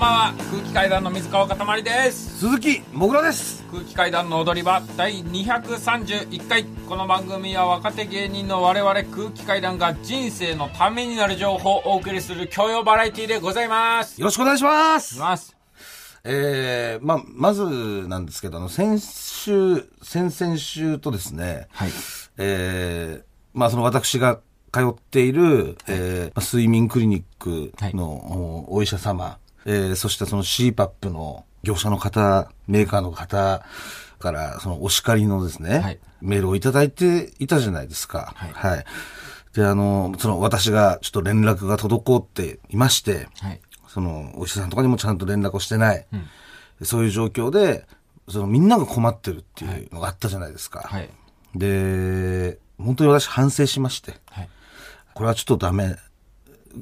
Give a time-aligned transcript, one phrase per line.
[0.00, 0.34] んばんは。
[0.50, 2.38] 空気階段の水川かたまりです。
[2.38, 3.62] 鈴木もぐらです。
[3.70, 6.64] 空気階段の踊り場第231回。
[6.88, 14.18] この番組は若手芸人の我々空気階段が人生のためになる情報をお送りする教養バラエティでございます。
[14.18, 15.54] よろしくお願いしまいすます。
[16.24, 21.90] えー、まあ、まずなんですけど、あの、先週、先々週とですね、はい。
[22.38, 24.40] えー、まあ、その私が
[24.72, 33.64] 通っている、えーまあ睡眠クリニックの、おお医者様、えー、そしてその CPAP の業者の方、メーカーの方
[34.18, 38.34] から、そのお叱りのですね、はいメールをいただいていたじゃないですか。
[38.36, 38.84] はいはい。
[39.54, 46.06] で、あの、その私がちょっと連絡が滞っていまして、はいその、お医者さんとかにもちゃんと連絡をしてない。
[46.82, 47.86] そういう状況で、
[48.28, 50.80] その、みんなが困ってるっていうのがあったじゃないですか。
[50.80, 51.08] はい
[51.54, 54.48] で、本当に私反省しまして、はい
[55.12, 55.96] これはちょっとダメ。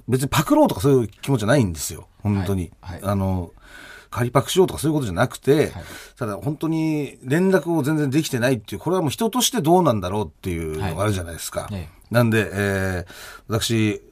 [0.06, 2.08] 別にパクろうとかそういう気持ちじゃないんですよ。
[2.34, 2.70] 本当に。
[2.80, 3.00] はい。
[3.02, 3.12] はい。
[3.12, 3.52] あの、
[4.10, 5.72] 仮パクしようとかそういうことじゃなくて、
[6.16, 11.68] ただ本当に連絡を全然できてないっていう、これはもう人としてどうなんだろうっていうのがあるじゃないですか。
[11.72, 11.98] ええ。
[12.10, 13.12] なんで、えー
[13.48, 14.02] 私、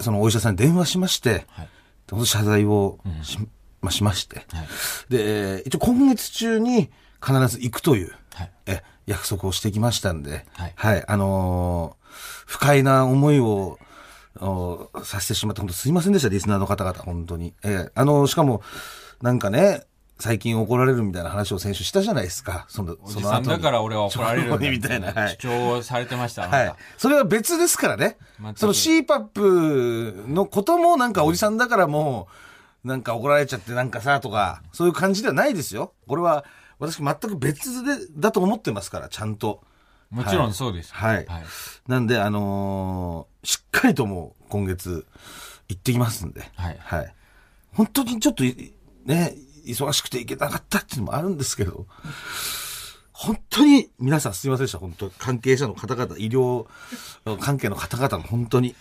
[0.00, 1.68] そのお医者さんに電話しまして、はい。
[2.26, 3.38] 謝罪をし,、
[3.80, 4.66] まあ、しまして、はい。
[5.10, 6.90] で、えー一応今月中に
[7.24, 8.52] 必ず行くという、はい。
[8.66, 11.04] え約束をしてきましたんで、はい。
[11.06, 12.04] あのー
[12.46, 13.78] 不快な思いを、お
[15.04, 17.54] させてしまって、本当すいませんでした、リスナーの方々、本当に。
[17.62, 18.62] えーあのーしかも、
[19.22, 19.84] なんかね、
[20.18, 22.66] 最近怒られるみたいな話を先週したじゃないですか。
[22.68, 25.12] その、おじさんだから俺は怒られるみたいな。
[25.12, 25.48] はい主。
[25.48, 26.74] 張をされてましたはい。
[26.98, 28.16] それは別ですからね
[28.54, 32.28] その CPAP のこともなんかおじさんだからも
[32.84, 35.92] う、なんか怒られちゃってなんかさとか、そういう感じではないですよ。
[36.06, 36.44] これは
[36.78, 39.62] 私全く別で、だと思ってますから、ちゃんと。
[40.10, 41.26] もちろんそうですはい。
[41.26, 41.44] はい
[41.88, 45.06] なんで、あのーしっかりともう今月
[45.68, 46.42] 行ってきますんで。
[46.56, 47.14] はいはい。
[47.72, 48.72] 本当にちょっとい、
[49.04, 49.34] ね、
[49.66, 51.86] 忙しくて行けなかったっていうのもあるんですけど、
[53.12, 54.78] 本当に皆さんすいませんでした。
[54.78, 56.66] 本当関係者の方々、医療
[57.40, 58.74] 関係の方々も本当に、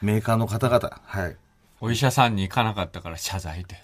[0.00, 1.36] メーカーの方々、はい。
[1.80, 3.76] お医者さんに行かなかったから謝罪で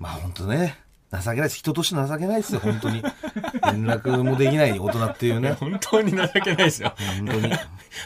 [0.00, 0.76] まあ本当ね、
[1.20, 1.58] 情けないです。
[1.58, 3.02] 人として情けないですよ、本当に。
[3.02, 3.12] 連
[3.86, 5.52] 絡もできない大人っていうね。
[5.52, 7.54] 本当に情けないですよ本当に。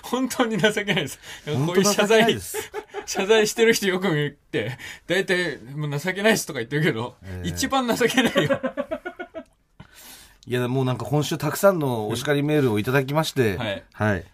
[0.02, 1.18] 本当に情けないです。
[1.46, 2.56] 本当こういう謝罪です、
[3.06, 8.60] 謝罪してる人よく見て、大体、もう情けないですとか言ってるけど、一番情けないよ。
[10.46, 14.24] いや、もうなんか今週たくさんのお叱りメールをいただきまして、はいはい。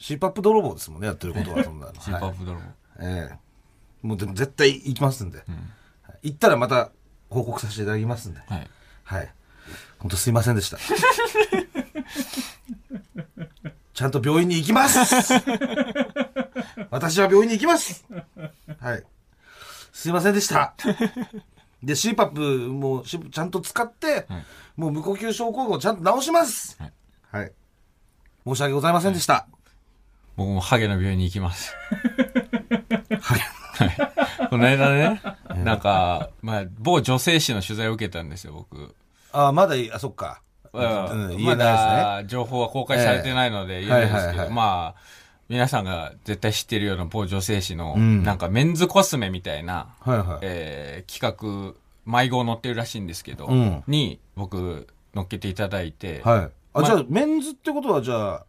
[0.00, 2.00] CPAP 泥棒ですもんね、やってることは、そんなの。
[2.00, 2.60] シンパはいップドロ
[3.00, 3.38] ええ
[4.02, 5.38] もうでも絶対行きますんで。
[5.38, 5.46] はい
[6.22, 6.90] 行ったらまた
[7.30, 8.40] 報告させていただきますんで。
[8.46, 8.68] はい。
[9.04, 9.32] はい。
[9.98, 10.78] 本当すいませんでした。
[13.94, 15.34] ちゃんと病院に行きます
[16.90, 18.06] 私は病院に行きます
[18.78, 19.04] はい。
[19.92, 20.74] すいませんでした。
[21.82, 24.26] で、CPAP もしちゃんと使って、
[24.76, 26.92] もう無呼吸症候群をちゃんと治しますはい
[27.30, 27.52] はい。
[28.46, 29.46] 申し訳ございませんでした。
[30.36, 31.74] 僕もハゲの病院に行きます。
[33.20, 33.40] はい。
[34.50, 35.20] この間ね、
[35.64, 38.94] なんか、まあ、某女性誌の取材を受けたんですよ、僕。
[39.32, 40.42] あ、まだあ、そっか。
[40.72, 41.96] うんうん、言まえないですね。
[42.22, 45.00] だ情報は公開されてないので言えないですけど、まあ、
[45.48, 50.38] 皆さんが絶対知ってるような某女性誌の、んなんかメンズコスメみたいな、はいはい。
[50.42, 51.74] えー企画、
[52.06, 56.50] 迷子載ってるらしいんですけど、うんに僕乗っけていただいて、はい。
[56.72, 58.44] あ、まじゃあ、メンズってことは、じゃあ、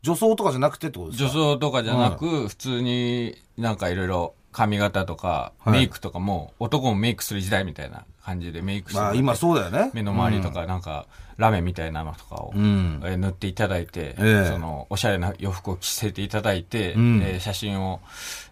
[0.00, 1.28] 女装とかじゃなくてってことですか？
[1.28, 9.90] 女装とかじゃなく、普通になんかいろいろ髪型とか、はいメイクとかも、男もメイクする時代みたいな感じでメイクしてもまあ、今そうだよね。
[9.94, 18.00] 目の周りとかなんか、ラメみたいなのとかを、塗っていただいて、ええその、おしゃれな洋服を着せていただいて、うんえー写真を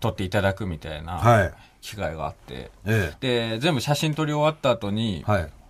[0.00, 1.52] 撮っていただくみたいなはい。
[1.80, 5.24] 機会があって、えで、全部写真撮り終わった後に。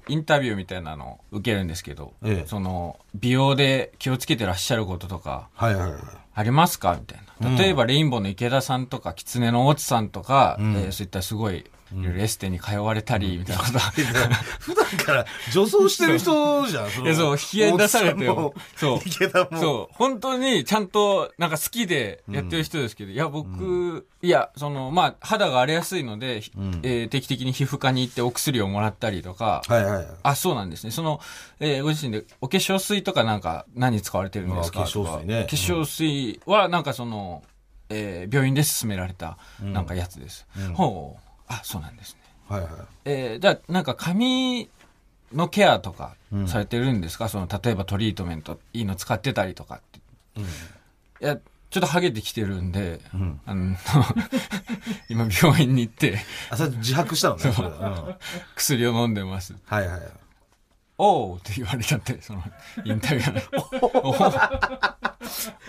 [0.09, 6.01] インタビューみたいなのを受けるんですけど、ええその、美容で気をつけてらっしゃることとか、はいはいはい。
[6.39, 6.97] ありますか？
[7.01, 7.59] みたいな。
[7.59, 10.77] 例えば、レインボーの池田さんとか、狐の大津さんとか、ん。
[10.77, 13.79] えーそういったすごい、いろいろエステに通われたり、みたいなこと、
[14.61, 16.91] 普段から女装してる人じゃん。
[16.91, 18.55] そ いや、そう、引き合いに出されてよ。
[18.77, 19.01] そう。
[19.07, 19.59] 池田も。
[19.59, 19.95] そう。
[19.95, 30.07] 本当に、ちゃんと、なんか好きでやってる人ですけど、いや、僕、いや、その、まあ、肌が荒れやすいので、んえー定期的に皮膚科に行ってお薬をもらったりとか、はいはいはい。
[30.25, 30.91] あ、そうなんですね。
[30.91, 31.21] その、
[31.61, 34.81] えーご自身で、お化粧水とかなんか、何使われてるんですか？
[34.81, 37.43] あ化粧水ね化粧水は、なんかその、
[37.89, 40.47] えー病院で勧められた、なんかやつです。
[40.75, 41.26] ほう。
[41.49, 42.21] あ、そうなんですね。
[42.49, 42.71] はいはい。
[43.05, 44.69] えーじゃあ、なんか髪
[45.33, 46.17] のケアとか
[46.47, 50.01] されてるんですか、その、例えばトリートメント、いいの使ってたりとかって。
[50.41, 50.45] い
[51.27, 51.37] や、
[51.71, 53.01] ちょっとハゲてきてるんで、
[53.47, 53.77] あの、
[55.09, 56.19] 今病院に行って、
[56.51, 58.15] あ、それ自白したのね、うん
[58.55, 59.55] 薬を飲んでます。
[59.67, 60.01] はいはい。
[60.99, 62.43] おうって言われちゃって、その、
[62.85, 64.37] インタビューの。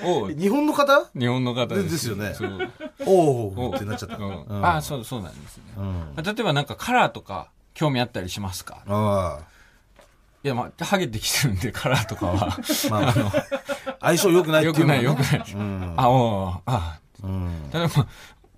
[0.04, 1.10] おう日本の方？
[1.18, 1.92] 日本の方です。
[1.92, 2.70] ですよねそう。
[3.06, 4.16] おおおってなっちゃった。
[4.18, 5.64] うんうんあそう、そうなんですね。
[5.78, 8.84] うん例えばなんかカラーとか興味あったりしますか？
[8.88, 9.40] あ
[10.44, 12.48] いや、まあ、ハゲてきてるんで、カラーとかは。
[12.92, 12.92] あ。
[12.92, 15.54] まあ、相性良くないっていうねよくない、よくない。
[15.54, 15.94] うん。
[15.98, 17.70] あ、おうあ、うん。
[17.74, 18.08] 例えば、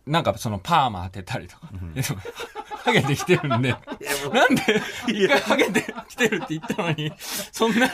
[0.10, 1.70] なんかそのパーマ当てたりとか。
[1.96, 2.22] いやでも
[2.84, 7.12] ハゲてきてるんで、なんで、一回ハゲてきてるって言ったのに、
[7.52, 7.90] そんな、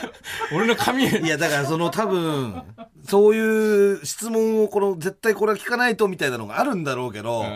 [0.54, 2.62] 俺の髪、いや、だからその多分、
[3.04, 7.46] そういう質問をこの、絶対これは聞かないとみたいなのがあるんだろうけど、うん。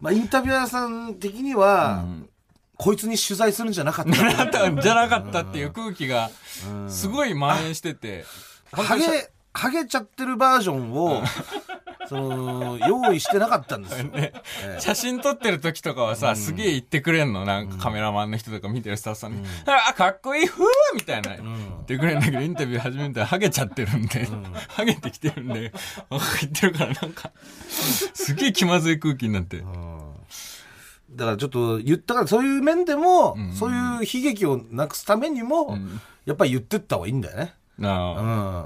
[0.00, 2.04] まあインタビュアーさん的には、
[2.76, 4.12] こいつに取材するんじゃなかった。
[4.80, 6.30] じゃなかったっていう空気が、
[6.88, 8.24] すごい蔓延してて、
[8.72, 11.22] ハゲ、ハゲちゃってるバージョンを、
[12.08, 14.04] その、用意してなかったんですよ。
[14.12, 14.32] ね。
[14.78, 17.44] 写真撮ってる時とかはさ、すげえ言ってくれんの？
[17.44, 19.46] なんかカメラマンの人とか見てるスタッフさんに、
[19.88, 21.44] あ、かっこいい、ふーみたいな、言
[21.82, 24.28] ってくれんだけど、インタビュー始めたらハゲちゃってるんで、
[24.68, 25.72] ハゲてきてるんで、
[26.10, 26.22] 言っ
[26.52, 27.30] てるからなんか、
[28.14, 29.64] すげえ気まずい空気になって。
[31.10, 35.78] だからちょっと言ったから、そういう面でも、そういう悲劇をなくすためにも、
[36.24, 37.54] やっぱり言ってった方がいいんだよね。
[37.78, 38.20] なうあ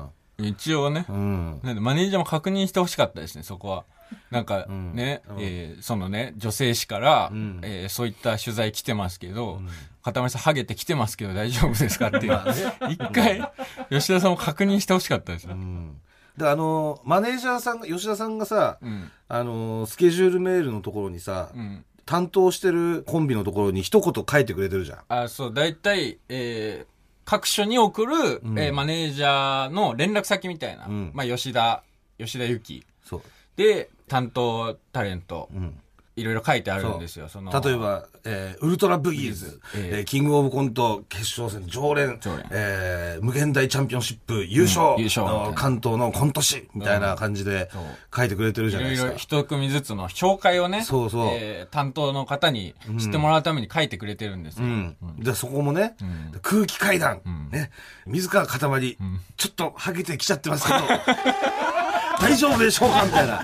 [0.07, 0.11] ん。
[0.49, 1.61] 一応ね、うん。
[1.63, 3.85] なんでマネージャーも確認してほしかったですね、そこは。
[4.31, 9.61] なんかんね、えーそのね、女性誌から、んえーそういった取材来てますけど、
[10.03, 12.41] かたまりさんハゲて来てますけど大丈夫ですかっていう。
[12.91, 13.49] 一回、
[13.91, 15.53] 吉田さんも確認してほしかったですよ。
[15.53, 15.97] うん。
[16.37, 19.11] だからあの、マネージャーさんが、吉田さんがさ、うん。
[19.29, 21.85] あの、スケジュールメールのところにさ、うん。
[22.07, 24.99] 担当してるコンビのところに一言書いてくれてるじゃん。
[25.09, 27.00] あ、そう、大体、えー
[27.31, 28.15] 各所に送る、
[28.57, 30.87] えーマネージャーの連絡先みたいな。
[30.87, 31.85] んまあ、吉田、
[32.19, 32.85] 吉田ゆき。
[33.05, 33.23] そう。
[33.55, 35.81] で、担当タレント、うん。
[36.21, 37.29] いろいろ書いてあるんですよ。
[37.29, 42.47] その例えば、えーウルトラブギーズ、えええーキングオブコント決勝戦常連、常連。
[42.51, 47.71] えー無限大チャンピオンシップ優勝,、うん優勝関東のコント師みたいな感じで
[48.15, 49.13] 書いてくれてるじゃいろいないですか。
[49.13, 51.27] ろ一組ずつの紹介をね、そうそう。
[51.33, 54.65] えー担当の方に知ってもらうために書いてくれてるんですよ。
[54.65, 54.97] うん。
[55.19, 56.33] で、そこもね、ん。
[56.43, 57.49] 空気階段、ん。
[57.51, 57.71] ね、
[58.07, 58.99] 水川かたまり、
[59.37, 60.79] ちょっとハゲてきちゃってますけど、
[62.21, 63.43] 大丈夫でしょうかみたいな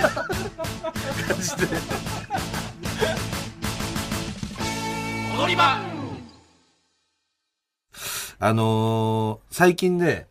[0.00, 1.76] 感じで。
[5.38, 5.80] 踊り場
[8.42, 10.26] あのー最近ね、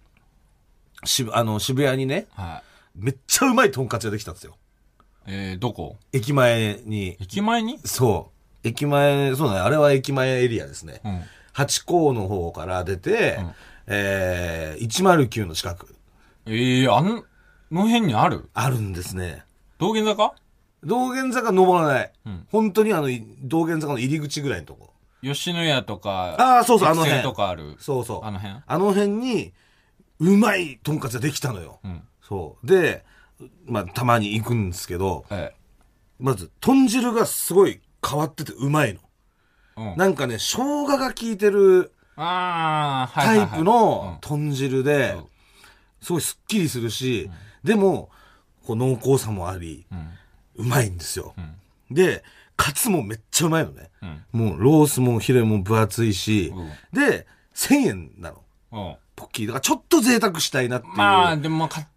[1.04, 2.63] 渋、あの、渋谷にね、は
[2.95, 3.00] い。
[3.00, 4.57] めっちゃうまいとんかつ屋できたんですよ。
[5.27, 5.98] えー、どこ？
[6.12, 7.18] 駅前に。
[7.19, 7.80] 駅前に？
[7.86, 8.31] そ
[8.63, 8.68] う。
[8.68, 9.60] 駅前、そうだね。
[9.62, 11.01] あれは駅前エリアですね。
[11.06, 11.21] うん。
[11.54, 13.51] 八甲の方から出て、うん
[13.88, 15.95] えー、109の近く、
[16.45, 17.24] えー、あの、
[17.71, 18.50] の辺にある？
[18.54, 19.44] あるんですね。
[19.80, 20.36] 道玄坂？
[20.84, 22.12] 道玄坂登らない。
[22.26, 24.94] うん本当にあの、い道玄坂の入り口ぐらいのとこ。
[25.22, 27.24] 吉野家とか、ああ、そうそう、あの辺。
[27.24, 27.76] とかある。
[27.80, 28.26] そうそう。
[28.26, 28.62] あの辺？
[28.66, 29.54] あの辺に、
[30.20, 31.80] うまいとんかつができたのよ。
[31.84, 32.02] うん。
[32.22, 32.68] そう。
[32.68, 33.06] で、
[33.66, 35.54] まあ、たまに行くんですけど、え
[36.20, 39.00] まず、豚汁がすごい変わっててうまいの。
[39.78, 39.92] え。
[39.92, 39.98] うん。
[39.98, 43.60] なんかね、生姜が効いてるああ、はタイいはいはい。
[43.60, 45.26] プの豚汁でうん、
[46.02, 47.30] すごいスッキリするし、
[47.64, 48.10] でも、
[48.69, 50.10] こう濃厚さもあり、うん。
[50.57, 51.33] うまいんですよ。
[51.92, 52.24] んで、
[52.56, 53.90] カツもめっちゃうまいのね。
[54.33, 54.40] うん。
[54.47, 58.44] もうロースもヒレも分厚いし、うんで、1000円なの。
[58.71, 58.95] うん。
[59.16, 59.47] ポッキー。
[59.47, 60.94] だからちょっと贅沢したいなっていう。
[60.97, 61.88] まあ、でもか、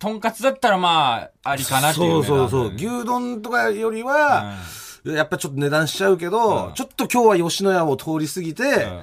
[0.00, 2.74] とんかつだったらまあ、ありかなっていう、そうそうそう。
[2.74, 4.56] 牛丼とかよりは、
[5.04, 9.02] やっぱちょっと値段しちゃうけど、うんちょっと今日は吉野家を通り過ぎて、うん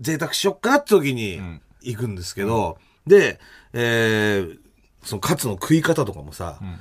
[0.00, 3.38] 贅沢しよっかなって時にん行くんですけど、で、
[3.74, 4.58] えー、
[5.02, 6.78] そのカツの食い方とかもさ、ん。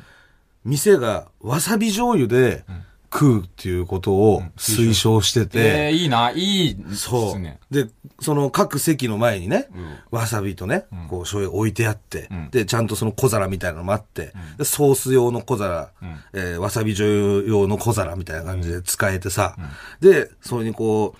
[0.64, 2.64] 店がわさび醤油で
[3.12, 7.40] 食うっていうことを推奨してて、えー、いいな、いいですそう。
[7.40, 7.60] ね。
[7.70, 7.88] で、
[8.20, 9.68] その各席の前にね、
[10.12, 10.16] ん。
[10.16, 12.50] わさびとね、こう醤油置いてあって、ん。
[12.52, 15.92] で、ちゃんとその小皿みたいなのもあって、でソース用の小皿、
[16.34, 17.10] えーわさび醤
[17.40, 19.58] 油用の小皿みたいな感じで使えてさ、
[20.00, 21.20] で、それにこう、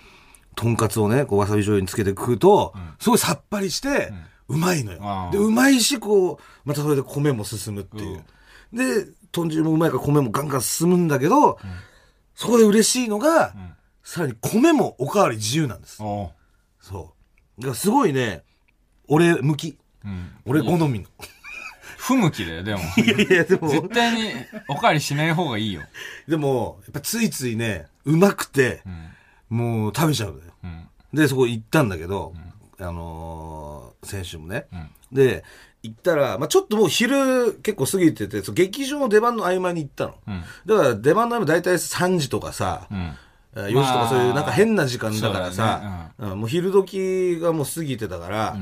[0.54, 4.12] とんかつをね、こうわさび醤油につけて食うと、すごいさっぱりして、
[4.52, 8.24] うまいのよで、うまいし、こう、またそれで米も進むっていう。
[8.72, 11.58] で、豚汁もうまいから米もガンガン進むんだけど、
[12.34, 13.54] そこで嬉しいのが、
[14.02, 15.96] さらに米もおかわり自由なんです。
[15.96, 17.14] そ
[17.58, 17.60] う。
[17.60, 18.42] だからすごいね、
[19.08, 19.78] 俺向き。
[20.04, 20.30] うん。
[20.44, 21.06] 俺好みの。
[21.98, 22.80] 不向きだよ、でも。
[22.98, 24.32] いやいや、でも、絶対に
[24.68, 25.82] おかわりしない方がいいよ。
[26.26, 28.82] でも、やっぱついついね、うまくて
[29.50, 29.56] う、ん。
[29.56, 30.44] もう食べちゃうのよ。
[30.64, 30.88] うん。
[31.14, 32.34] で、そこ行ったんだけど、
[32.78, 33.71] あのー
[34.02, 34.66] 先週もね。
[34.72, 34.90] うん。
[35.12, 35.44] で、
[35.82, 40.14] 行ったら、まあちょっともう昼結構過ぎてて、劇場の出番の合間に行ったの。
[40.26, 40.42] うん。
[40.66, 42.98] だから出番の合間大体3時とかさ、うん。
[43.54, 48.56] えー4時とかそういうなんか変な時間だからそうさ、うんもう昼時がもう過ぎてたから、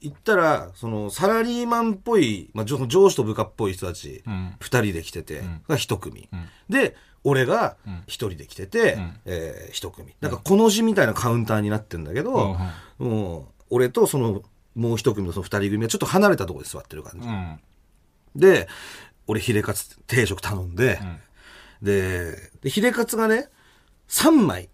[0.00, 4.54] 行ったら、そのサラリーマンっぽい、まあ、上上司と部下っぽい人たち、うん。
[4.60, 6.28] 二人で来てて、が一組、ん
[6.68, 10.14] で、俺が一人で来てて、んえー一組。
[10.20, 12.56] なんかこの字みたいなカウンターになってんだけど、
[12.98, 14.42] もう、俺とその、
[14.74, 17.28] もう一組のその二人組はちょっと離れたところで座ってる感じ。
[17.28, 17.60] うん。
[18.34, 18.68] で、
[19.26, 21.00] 俺ヒレカツ定食頼んで、
[21.82, 23.48] で、でヒレカツがね、
[24.08, 24.68] 3枚。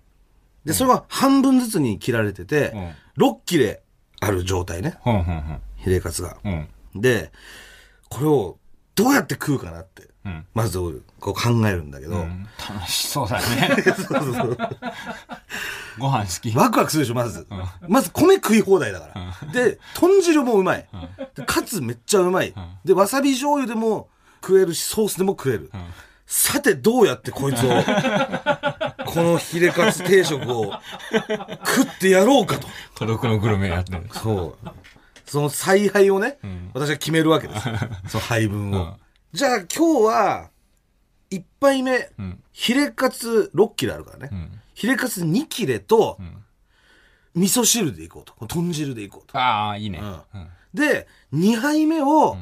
[0.64, 2.75] で、それが半分ずつに切られてて、
[3.16, 3.83] 6切れ
[4.21, 5.61] ある状態ね、ほんほんほん。
[5.76, 6.38] ヒレカツが。
[6.45, 6.69] うん。
[6.95, 7.33] で、
[8.09, 8.59] これを
[8.95, 10.10] どうやって食うかなって、うん。
[10.54, 10.78] まず
[11.18, 13.76] こう考えるんだけど、うん楽しそうだね。
[15.99, 16.56] ご飯好き。
[16.56, 17.46] ワクワクするでしょ、まず。
[17.88, 19.08] まず米食い放題だか
[19.42, 19.52] ら。
[19.52, 20.87] で、豚汁もうまい。
[21.34, 22.54] でカツめっちゃうまい。
[22.84, 24.08] で、わさび醤油でも
[24.42, 25.70] 食えるし、ソースでも食える。
[26.26, 27.70] さて、どうやってこいつを、
[29.04, 30.72] このヒレカツ定食を
[31.66, 32.68] 食ってやろうかと。
[32.96, 34.08] 孤独のグルメやってる。
[34.12, 34.68] そう。
[35.26, 36.38] その采配をね、
[36.72, 37.62] 私は決めるわけです。
[38.08, 38.96] その配分を。
[39.32, 40.50] うんじゃあ今日は、
[41.30, 44.37] 一杯目、んヒレカツ6切れあるからね。
[44.37, 46.18] んヒレカツ2切れと、
[47.34, 48.34] 味噌汁でいこうと。
[48.46, 49.38] 豚汁でいこうと。
[49.38, 50.00] ああ、いいね。
[50.75, 52.37] で、2杯目を、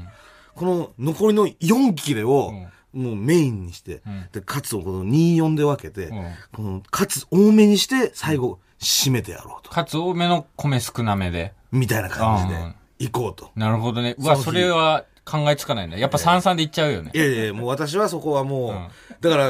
[0.55, 2.53] この残りの4切れを、
[2.93, 9.71] もうメインにして、んで、カツをこの2、4で分けて、うんこのカツ多めにして、最後、締めてやろうと。
[9.71, 11.53] かつ多めの米少なめで。
[11.71, 13.51] みたいな感じうんで、行こうと。
[13.55, 14.15] なるほどね。
[14.19, 16.01] うわ、それは考えつかないね。
[16.01, 17.19] やっぱ三々でいっちゃうよねい。
[17.19, 19.49] やいや、もう私はそこはもう、だから、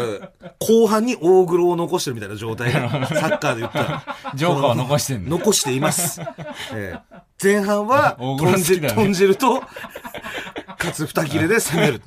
[0.59, 4.17] 後半に大黒を残してるみたいな状態で、サッカーで言ったら。
[4.35, 5.39] ジョーカーを残してんの。
[5.39, 6.21] 残しています。
[6.73, 9.63] ええ前半は、大黒好豚汁きだね豚汁と、
[10.77, 12.03] カツ2切れで攻める。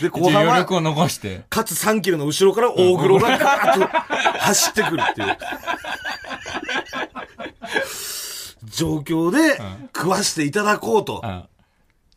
[0.00, 1.42] で、後半はを残して。
[1.50, 3.86] カツ3切れの後ろから大黒がガーッと
[4.38, 5.36] 走ってくるっていう。
[8.74, 9.58] 状況で
[9.96, 11.44] 食わしていただこうとうん。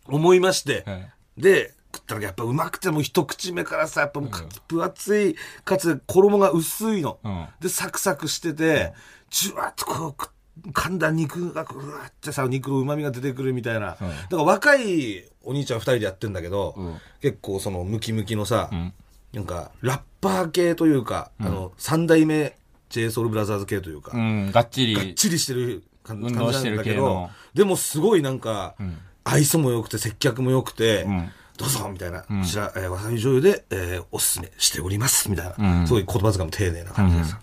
[0.09, 1.05] 思いまして、うん。
[1.37, 5.35] で、食ったらやっぱうまくてもう一口目からさ、やっぱもうか分厚い、
[5.65, 7.19] かつ衣が薄いの。
[7.23, 7.47] うん。
[7.59, 8.93] で、サクサクしてて、
[9.29, 10.31] じゅわっとこうく、
[10.71, 13.91] 噛んだ肉がうわってさ、肉の旨味が出てくるみたいな。
[13.91, 16.99] だから若いお兄ちゃん二人でやってんだけど、ん。
[17.21, 18.93] 結構そのムキムキのさ、ん。
[19.33, 22.57] なんかラッパー系というか、あの、三代目
[22.89, 24.95] JSOULBROTHERS 系というか、うん、がっちり。
[24.95, 28.75] がっちりしてる感じなんだけどでもすごいなんか、
[29.23, 31.31] 愛想も良くて接客も良くて、ん。
[31.57, 35.87] どうぞみたいな、こちら、えーわさび醤油で、えーおすすめしております、みたいな、うん。
[35.87, 37.39] すごい言葉遣いも丁寧な感じでさ。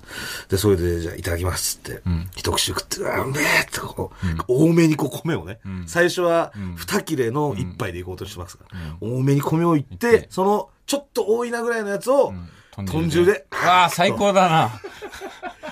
[0.49, 2.01] で、それで、じゃあいただきますって、
[2.37, 12.33] 一口食って、うわ、うめえってこう、多めにこう米をね、最初は二切れの一杯でいこうとしてますから、多めに米をいって、その、ちょっと多いなぐらいのやつを、
[12.77, 14.69] 豚汁で、わあ、最高だな。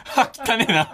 [0.05, 0.93] は、汚ねえな。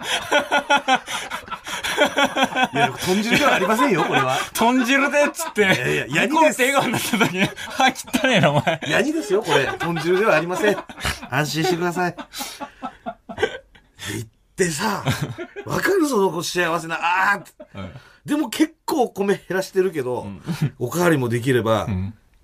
[2.73, 4.37] いや、豚汁ではありませんよ、これは。
[4.53, 5.61] 豚汁でっつって。
[5.61, 7.49] やいやヤニです笑顔になった時に、は、
[8.23, 8.81] 汚ねえな、お前。
[8.87, 9.67] ヤニですよ、これ。
[9.77, 10.77] 豚汁ではありません。
[11.29, 12.11] 安心してください。
[12.13, 12.19] で、
[14.17, 15.03] 行ってさ、
[15.65, 17.51] わかるその幸せな、あーって
[18.25, 20.27] でも結構米減らしてるけど、
[20.77, 21.87] おかわりもできれば、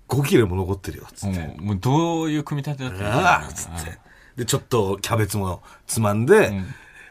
[0.08, 1.54] 5切れも残ってるよ、つって。
[1.58, 3.10] もう、どういう組み立てだったの？
[3.10, 3.98] ああつって。
[4.36, 6.52] で、ちょっとキャベツもつまんで、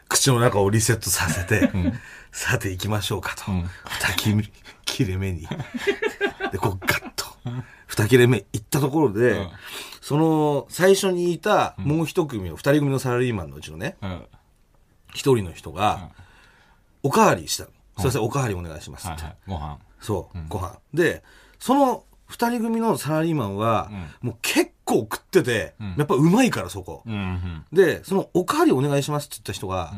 [0.08, 1.70] 口の中をリセットさせて、
[2.32, 3.44] さて行きましょうかと。
[3.50, 4.42] 二
[4.84, 5.48] 切れ目に。
[6.52, 7.26] で、こうガッと、
[7.86, 9.50] 二切れ目行ったところで、ん
[10.00, 14.10] その、最初にいたもう一組の、二人組のサラリーマンのうちのね、うん。
[14.10, 14.28] はい
[15.14, 16.10] 一人の人が、
[17.02, 17.70] おかわりしたの。
[17.96, 19.22] すいません、おかわりお願いしますって。
[19.22, 19.36] はい。
[19.46, 19.78] ご飯。
[19.98, 20.78] そう、ご飯。
[20.92, 21.22] で、
[21.58, 23.90] その二人組のサラリーマンは、
[24.20, 27.02] もう結構食ってて、やっぱうまいからそこ。
[27.72, 29.92] で、そのおかわりお願いしますって言った人が、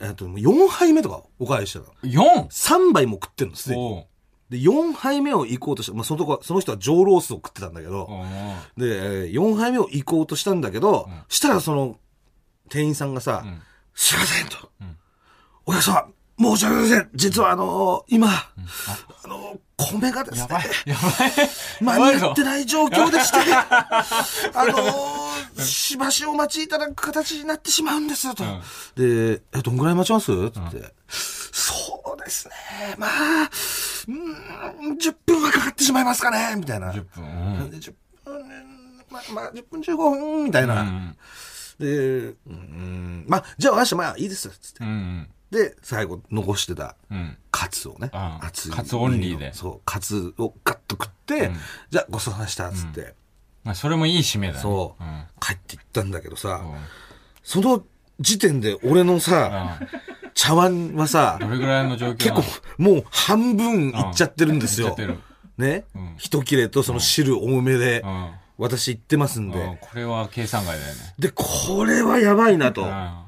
[0.00, 1.92] えっと、もう4杯目とかおかわりしてたの。
[2.02, 2.46] 4!
[2.48, 4.06] 3杯も食ってんの、すでに。
[4.50, 8.06] で、4杯目を行こうとして、まあ、そのとこ、その人は上ロースを食ってたんだけど、
[8.76, 11.96] で、えー4杯目を行こうとしたんだけど、したらその、
[12.68, 13.44] 店員さんがさ、
[13.94, 14.56] すいませんと。
[15.66, 16.06] お客様、
[16.38, 17.10] 申し訳ありません。
[17.14, 18.52] 実はあのー今、あ
[19.28, 19.58] のー
[20.00, 20.48] 米がですね。
[21.80, 28.44] 間に合ってない状況でして、あのーしばしお待ちいただく形になってしまうんですと。
[28.96, 30.32] で、え、どんぐらい待ちます？
[30.32, 32.54] って言って、そうですね。
[32.96, 33.10] まあ、
[33.42, 36.92] うーん、10分はかかってしまいますかねみたいな。
[36.92, 37.24] 10分。
[37.24, 37.92] うんで10
[38.24, 38.34] 分、
[39.10, 40.80] まあ、まあ、10分15分みたいな。
[40.82, 41.16] うん
[41.78, 41.86] で、
[42.46, 44.48] うん、まあ、じゃあ私まあいいです。
[44.48, 44.84] つって。
[44.84, 45.28] うん。
[45.52, 47.36] で、最後残してたうん。
[47.50, 51.56] カカツをね、うん熱いカツオンリーでそう、カツをガッと食って、うん
[51.90, 53.14] じゃあごちそうさまでした、つって、
[53.62, 54.60] まあ、それもいい締めだね。
[54.60, 55.24] そう、うん。
[55.40, 56.74] 帰って行ったんだけどさ、うん
[57.44, 57.82] その
[58.20, 59.78] 時点で俺のさ、
[60.34, 62.42] 茶碗はさ、どれぐらいの状況結構
[62.78, 64.96] もう半分いっちゃってるんですよ。
[65.58, 68.30] ね、うん一切れとその汁多めでう、ん。
[68.58, 69.58] 私行ってますんで。
[69.58, 71.14] うんこれは計算外だよね。
[71.18, 72.86] で、これはやばいなとう。
[72.86, 73.21] ん。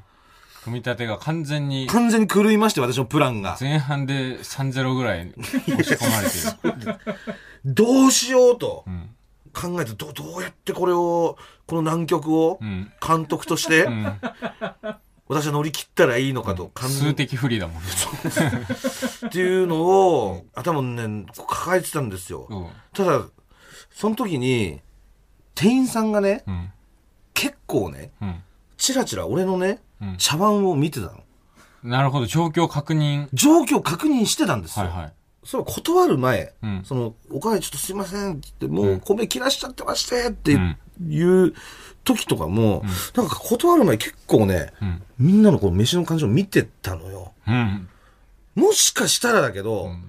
[0.65, 3.55] 組み立てが完全に完全に狂いまして、私のプランが。
[3.61, 5.43] 前半で3-0ぐらい押
[5.83, 6.99] し込まれてる。
[7.63, 9.09] どうしようとうん。
[9.53, 12.91] 考えて、どどうやってこれを、この難局をうん。
[13.05, 14.19] 監督としてう、ん。
[15.27, 17.89] 私は乗り切ったらいいのかと、考数え的不利だもんね。
[19.27, 22.47] っていうのを、頭にね、抱えてたんですよ。
[22.49, 22.67] うん。
[22.93, 23.21] ただ、
[23.91, 24.81] その時に、
[25.53, 26.71] 店員さんがね、うん。
[27.35, 28.43] 結構ね、うん。
[28.77, 31.23] チラチラ俺のね、うん茶碗を見てたの。
[31.83, 32.25] なるほど。
[32.25, 33.27] 状況確認。
[33.33, 34.85] 状況を確認してたんですよ。
[34.85, 35.13] はいはい。
[35.43, 40.77] それを断る前、うんその、おかわりちょっとすいませんって言って、もううん米切らしちゃってましてってうん
[41.07, 41.53] いう
[42.03, 42.83] 時とかも、
[43.15, 45.03] なんか断る前結構ね、うん。
[45.19, 47.33] みんなのこの飯の感じを見てたのよ。
[47.47, 47.87] うん。
[48.55, 50.03] もしかしたらだけど、うん。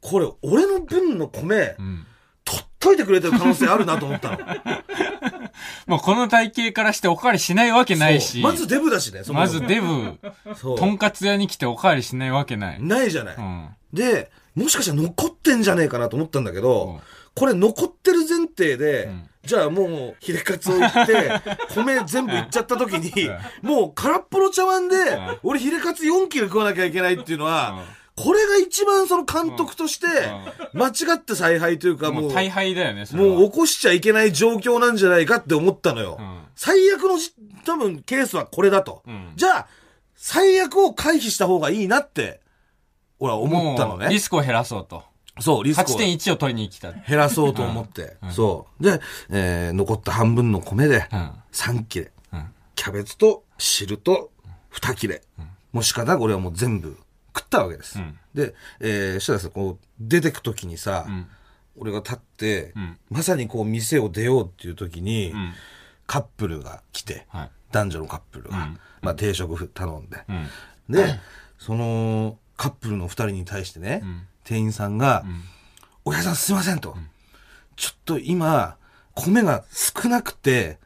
[0.00, 2.06] これ俺の分の米、うん。
[2.44, 4.38] 取っといてくれてる可能性あるなと思ったの。
[5.86, 8.40] まあ、この体型からしておかわりしないわけないし。
[8.40, 10.18] まずデブだしね、そもまそもずデブ、
[10.54, 12.82] そうとんかつ屋に来ておかわりしないわけない。
[12.82, 13.36] ないじゃない。
[13.36, 13.68] うん。
[13.92, 17.00] で、もしかしたら残ってんじゃねえかなと思ったんだけうんど、
[17.34, 21.30] これ残ってる前提で、んじゃあもう、ヒレカツを言って、
[21.74, 23.28] 米全部いっちゃった時に、
[23.60, 27.84] もう空っぽの茶碗でん、俺ヒレカツ4切れ食わなきゃいけないっていうのは、
[28.16, 30.06] これが一番その監督として、
[30.74, 33.36] 間違って采配というか、もう、もう大敗だよね、それは。
[33.38, 36.16] もう起こしちゃいけない状況なんじゃないかって思ったのよ。
[36.18, 37.32] うん最悪のじ
[37.64, 39.02] 多分ケースはこれだと。
[39.06, 39.66] うんじゃあ、
[40.14, 42.40] 最悪を回避した方がいいなって、
[43.18, 44.04] 俺は思ったのね。
[44.04, 45.02] もうリスクを減らそうと。
[45.40, 46.92] そう、リスクを勝ち点1を取りに来た。
[46.92, 48.18] 減らそうと思って。
[48.30, 48.84] そう。
[48.84, 49.00] で、
[49.30, 51.30] えー残った半分の米でうん。
[51.52, 52.12] 3切れ。
[52.34, 52.44] うん。
[52.74, 54.30] キャベツと汁と
[54.74, 55.22] 2切れ。
[55.72, 56.98] もう仕方なく俺はもう全部
[57.34, 57.98] 食ったわけです。
[57.98, 58.18] うん。
[58.34, 61.28] で、えー、したらさ、こう、出てくときにさ、ん。
[61.76, 62.98] 俺が立って、ん。
[63.10, 65.54] まさにこう店を出ようっていう時に、ん。
[66.06, 67.50] カップルが来て、はい。
[67.70, 68.78] 男女のカップルが、うん。
[69.00, 70.48] まあ定食頼んで、うん。
[70.88, 71.18] で、
[71.58, 74.26] そのカップルの二人に対してね、ん。
[74.44, 75.24] 店員さんが、
[76.04, 76.96] おやさんすいませんと、
[77.76, 78.76] ちょっと今、
[79.14, 80.78] 米が少なくて、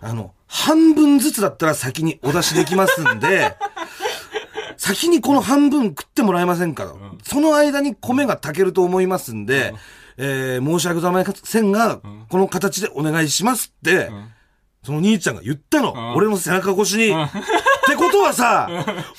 [0.00, 3.56] あの、半分ずつだったら先にお出しできますんで、
[4.82, 9.74] 先にこの半分食ってもらえませんかと、その間に米が炊けると思いますんで、
[10.16, 14.10] えー申し訳ございませんが、この形でお願いしますって、
[14.82, 15.92] その兄ちゃんが言ったの。
[15.92, 16.14] ん。
[16.16, 17.12] 俺の背中越しに。
[17.12, 17.30] っ
[17.88, 18.68] てことはさ、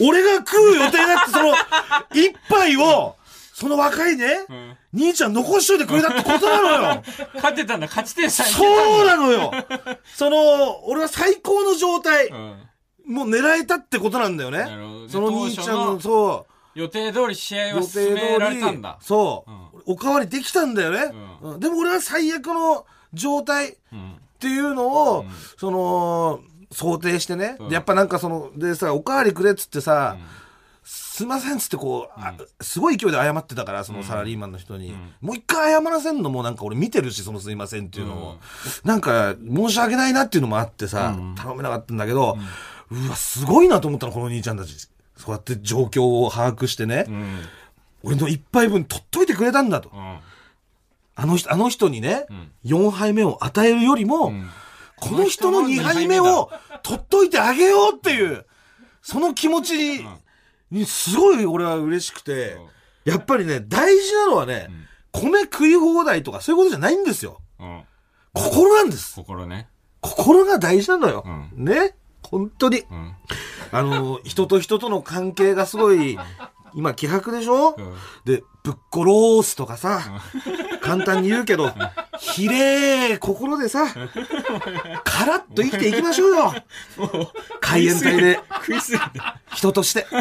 [0.01, 1.53] 俺が食う予定だってその、
[2.13, 3.15] 一杯を、
[3.53, 4.45] その若いね、
[4.93, 7.03] 兄ちゃん残しといてくれたってことなのよ。
[7.35, 9.53] 勝てたんだ、勝ち点3そうなのよ。
[10.13, 12.57] その、俺は最高の状態、うん。
[13.05, 14.65] もう狙えたってことなんだよね。
[15.09, 16.79] その兄ちゃんの、そう。
[16.79, 18.97] 予定通り試合は予進められたんだ。
[19.01, 19.93] そう、うん。
[19.93, 21.59] おかわりできたんだよね、うん。
[21.59, 24.15] でも俺は最悪の状態っうん。
[24.39, 25.25] ていうのを、
[25.57, 30.17] その想定してね、やっぱなんかそのでさおかわりくれっつってさ、
[30.83, 38.37] すいませんっつってこう、あすごい勢いで謝ってたからそのサラリーマンの人に、もう一回謝らせんのもなんか俺見てるしそのすいませんっていうのを、
[38.83, 42.37] なんか申し訳ないなっていうのもあってさ、頼めなかったんだけど、
[42.93, 44.75] うわすごいなと思ったのこの兄ちゃんたち
[45.17, 47.41] そうやって状況を把握してね、うん。
[48.03, 49.89] 俺の一杯分取っといてくれたんだと。
[49.93, 50.19] うん。
[51.15, 52.25] あの人、あの人にね、
[52.65, 54.49] 4杯目を与えるよりも、ん
[54.97, 56.49] この人の2杯目を
[56.81, 58.45] 取っといてあげようっていう、
[59.01, 60.05] その気持ちに、
[60.71, 62.57] にすごい俺は嬉しくて、
[63.05, 64.69] やっぱりね、大事なのはね、
[65.11, 67.41] 米食い放題とかそういうことじゃないんですよ。
[67.59, 67.83] うん。
[68.33, 69.15] 心なんです。
[69.15, 69.67] 心ね。
[70.01, 71.23] 心が大事なのよ。
[71.55, 71.95] うね
[72.33, 72.79] 本当に。
[72.89, 73.15] うん。
[73.71, 76.17] あの、人と人との関係がすごい、
[76.73, 77.93] 今、希薄でしょ、うん
[78.25, 80.01] で、ぶっこロースとかさ、
[80.81, 81.71] 簡単に言うけど、
[82.19, 83.85] ひれー心でさ、
[85.05, 86.53] カラッと生きていきましょうよ。
[87.61, 88.39] 海援隊で。
[89.53, 90.07] 人として。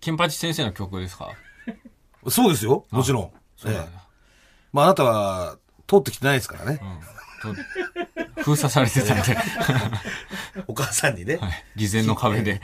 [0.00, 1.30] 金八先生の曲ですか？
[2.28, 3.32] そうですよ、もちろん。
[3.66, 3.86] ええ
[4.72, 5.58] まあ、あなたは、
[5.88, 6.80] 通ってきてないですからね。
[7.44, 7.54] うん。
[7.54, 10.02] と封鎖されてたんで、は
[10.66, 11.34] お母さんにね。
[11.34, 11.38] い。
[11.76, 12.60] 偽善の壁で、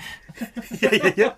[0.81, 1.37] いやいやいや、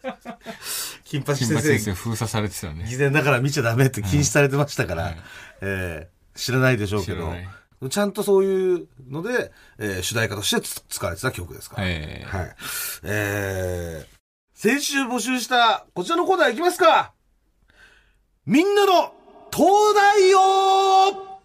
[1.04, 2.84] 金八金先生、八先生封鎖されてたね。
[2.88, 5.16] 偽善だから見ちゃダメって禁止されてましたから、はい
[5.62, 7.32] ええ知らないでしょうけど
[7.88, 11.88] ちゃんとそういうので、えー主題歌としてつ使われてた曲ですから。
[11.88, 12.56] ええはい。
[13.04, 14.16] えー、
[14.54, 17.12] 先週募集したこちらのコーナーいきますか
[18.44, 19.14] みんなの
[19.50, 21.35] 東大王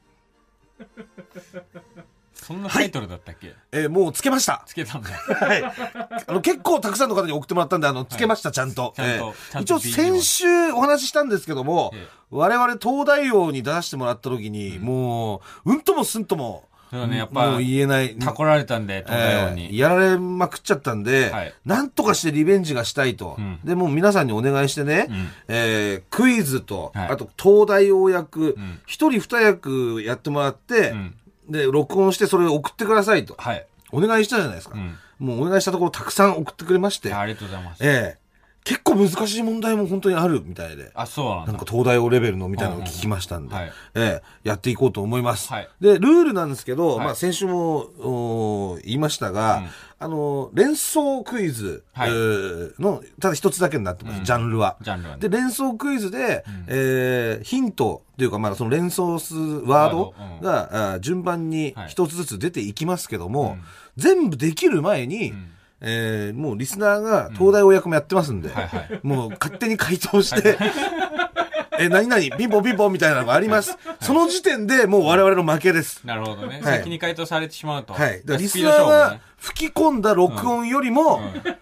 [2.34, 4.64] そんなタイトルだったっけ、えーもうつけました。
[4.66, 5.10] つけたんだ。
[5.12, 5.64] はい。
[5.64, 8.94] あの、結構たくさんの方に送ってもらったんで、あの、つけました、ちゃんと。
[8.96, 18.18] ちゃんとえちゃんとー一応、先週お話ししたんですけどもええ、我々東大王に出してもらった時に、もう、うんともすんとも、そうだねやっぱもう言えない。
[18.18, 19.68] タコられたんで、東大王に。
[19.68, 23.38] えーやられまくっちゃったんで、はいなんとかしてリベンジがしたいと。
[23.40, 25.08] うんで、もう皆さんにお願いしてね、ん
[25.48, 31.16] えークイズと、はいあと東大王役ん、一、人二役やってもらって、うん
[31.50, 33.36] で、録音してそれを送ってくださいと。
[33.38, 33.66] はい。
[33.94, 34.76] お願いしたじゃないですか。
[34.76, 37.86] うんもうお願いしたところたくさん送ってくれまして、ありがとうございます。
[37.86, 38.21] ええ
[38.64, 40.92] 結構難しい問題も本当にあるみたいで。
[40.94, 41.54] あ、そうなんだ。
[41.54, 43.74] なんか東大王レベルのみたいなのを聞きましたんで、うんうんはい。
[43.96, 45.52] ええやっていこうと思います。
[45.52, 45.70] はい。
[45.80, 47.06] で、ルールなんですけど、はい。
[47.06, 49.68] まあ先週もお言いましたが、うん。
[50.00, 52.10] あの、連想クイズ、はい。
[52.10, 54.78] えーの、ただ一つだけになってます、ジャンルは。
[54.82, 55.22] ジャンルはね。
[55.22, 61.88] で、連想クイズで、えーヒントというか、まあその連想すワードワードが、あ順番にはい。
[61.90, 63.64] 一つずつ出ていきますけども、うん。
[63.98, 70.58] 全部できる前に、んえーもうリスナーが東大王役もやってますんで、はいはいもう勝手に回答して、
[71.80, 73.76] え、何々、ピンポンピンポンみたいなのがあります。
[74.02, 76.02] その時点でもう我々の負けです。
[76.06, 76.62] なるほどね。
[76.64, 77.94] はい先に回答されてしまうと。
[77.94, 78.20] はい。
[78.20, 79.20] だからリスナーが。
[79.38, 81.20] 吹き込んだ録音よりも、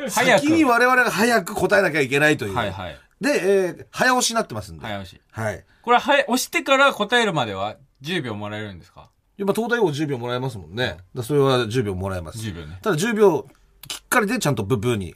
[0.10, 2.56] 先に我々が早く答えなきゃいけないという。
[2.56, 2.98] はいはい。
[3.22, 4.82] で、えー早押しになってますんで。
[4.86, 5.22] 早押し。
[5.32, 5.64] はい。
[5.82, 9.10] これは、はい、押してから答えるまでは10秒もらえるんですか？
[9.38, 10.98] 今、東大王10秒もらえますもんね。
[11.24, 12.40] それは10秒もらえます。
[12.40, 13.48] 10秒ねただ10秒
[13.88, 15.16] きっかりでちゃんとブブーに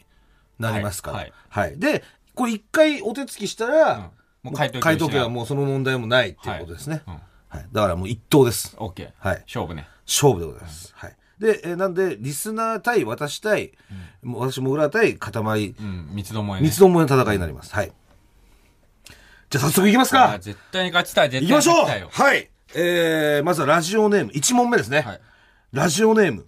[0.59, 1.17] なりますから。
[1.17, 1.79] ははいい。
[1.79, 2.03] で、
[2.35, 4.09] これ一回お手つきしたら、うん
[4.43, 7.01] もう回答権回答権はもうその問題もないっていうことですね。
[7.07, 7.13] うん。
[7.13, 7.65] はい。
[7.71, 8.75] だからもう一等です。
[8.77, 9.11] オッケー。
[9.25, 9.87] はい勝負ね。
[10.05, 10.91] 勝負でございます。
[10.97, 11.15] はい。
[11.39, 13.71] で、えーなんで、リスナー対私対、
[14.21, 15.31] もう私も裏対塊、
[15.79, 16.09] うん。
[16.11, 16.67] 三つどもえね。
[16.67, 17.73] 三つどもえの戦いになります。
[17.73, 17.93] はい。
[19.49, 22.29] じゃあ早速いきますかあ絶対に勝ちたい、絶対いきましょうに勝ちたいよ。
[22.29, 22.49] はい。
[22.75, 25.01] えー、まずはラジオネーム、1問目ですね。
[25.01, 25.21] はい。
[25.71, 26.47] ラジオネーム、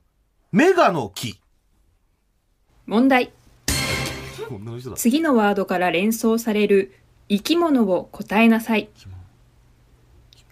[0.51, 1.39] メガの木。
[2.85, 3.31] 問題。
[4.95, 6.93] 次のワードから連想される
[7.29, 8.89] 生き物を答えなさい。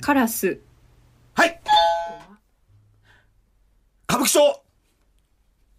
[0.01, 0.59] カラス。
[1.35, 1.61] はい。
[4.07, 4.59] 歌舞伎町。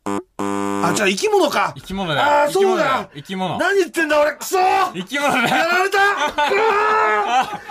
[0.07, 1.73] あ、じゃあ生き物か。
[1.77, 2.27] 生き物だよ。
[2.45, 3.09] あーそうだ。
[3.15, 3.59] 生き物。
[3.59, 4.33] 何言ってんだ俺。
[4.37, 4.59] クソ。
[4.59, 5.47] や生き物だよ。
[5.49, 5.99] られた。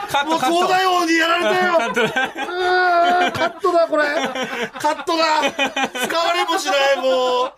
[0.09, 0.51] カットカット。
[0.51, 1.73] もう東大王にやられたよ。
[1.79, 4.03] あーカットだこれ。
[4.79, 5.43] カットだ。
[6.07, 7.53] 使われもしないもう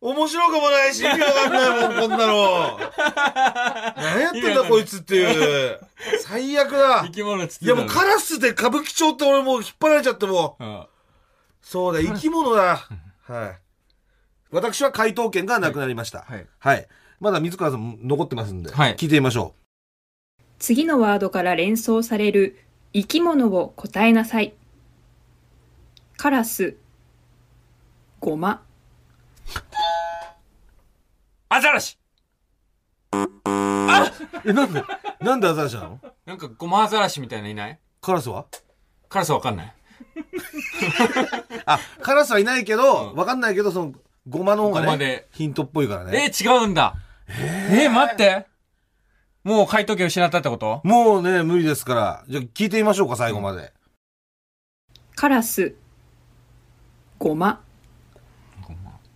[0.00, 2.78] 面白くもないし意味わかんないもんこんなの。
[3.96, 5.78] 何やってんだこいつっていう。
[6.20, 7.02] 最悪だ。
[7.04, 10.64] 生き物つっていやもうカラスで歌舞伎町って俺もう引っ張られちゃってもう。
[10.64, 10.86] うん。
[11.60, 12.88] そうだ生き物だ。
[13.26, 13.58] はい。
[14.50, 16.22] 私は回答権がなくなりました。
[16.22, 16.46] はい。
[16.58, 16.88] はい。
[17.20, 18.96] まだ水川さん残ってますんで、はい。
[18.96, 19.54] 聞いてみましょ
[20.58, 22.58] 次のワードから連想される
[22.94, 24.54] 生き物を答えなさい。
[26.16, 26.76] カラス
[28.18, 28.62] ゴマ
[31.60, 31.98] アザラシ。
[33.12, 33.16] う
[34.46, 34.82] えなんで
[35.20, 36.00] なんでアザラシなの？
[36.24, 37.78] なんかゴマアザラシみたいないない？
[38.00, 38.46] カラスは？
[39.10, 39.74] カラスわかんない。
[41.66, 43.92] あ、カラスはいないけど、わかんないけど、その、
[44.26, 46.30] ゴマの方がねゴマで、ヒントっぽいからえね。
[46.30, 46.94] 違うんだ。
[47.28, 48.46] えー、待って。
[49.44, 50.80] もう回答権失ったってこと？
[50.82, 52.24] もうね、無理ですから。
[52.26, 53.74] じゃあ聞いてみましょうか、最後まで。
[55.14, 55.74] カラス。
[57.18, 57.60] ゴマ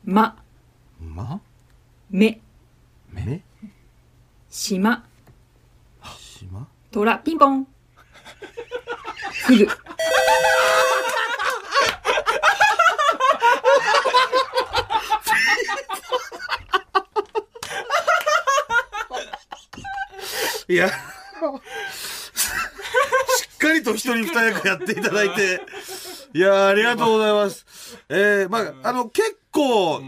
[0.04, 0.37] ま。
[1.00, 1.40] ま？
[2.14, 2.40] め
[3.11, 3.42] め
[4.48, 5.05] しま。
[6.16, 6.68] しま？
[6.92, 7.66] トラピンポン。
[9.46, 9.66] フグ。
[20.68, 20.94] いや、しっ
[23.59, 25.62] かりと一人二役やっていただいて、
[26.33, 27.98] いや、ありがとうございます。
[28.09, 30.00] えー、まあ、あの、結構、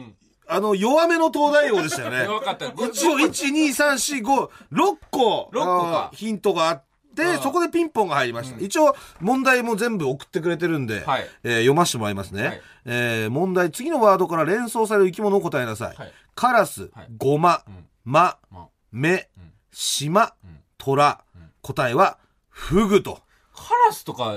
[0.48, 2.24] あの、弱めの東大王でしたよね。
[2.26, 2.66] 弱かった。
[2.66, 6.84] 一応、1、2、3、4、5、6個、六個ヒントがあっ
[7.16, 8.60] て、そこでピンポンが入りました。
[8.60, 11.26] 一応、問題も全部送ってくれてるんで、はい。
[11.42, 12.46] えー読ませてもらいますね。
[12.46, 12.62] はい。
[12.84, 15.96] えー問題、次のワードから連想される生き物を答えなさい。
[15.96, 16.12] はい。
[16.34, 17.06] カラス、はい。
[17.16, 17.86] ゴマ、ん。
[18.04, 18.68] マ、ま。
[18.92, 19.52] メ、ん。
[19.72, 20.32] シマ、ん。
[20.78, 21.22] トラ、
[21.62, 22.18] 答えは、
[22.50, 23.20] フグと。
[23.54, 24.34] カラスとか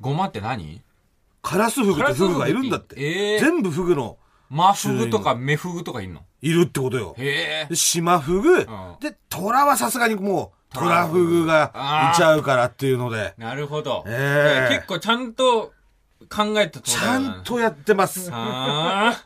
[0.00, 0.82] ゴマって何？
[1.42, 2.94] カラスフグってフグがいるんだって。
[2.98, 4.18] ええ全部フグの、
[4.50, 6.20] マフグとかメフグとかいんの？
[6.40, 7.14] いるってことよ。
[7.18, 7.76] へえで、。
[7.76, 8.66] シマフグ、ん
[9.00, 13.34] で、トラはさすがにもう、トトララフグがいちゃうからっていうので。
[13.38, 14.04] なるほど。
[14.06, 15.72] ええ結構ちゃんと
[16.30, 18.30] 考えたちゃんとやってます。
[18.32, 19.16] あ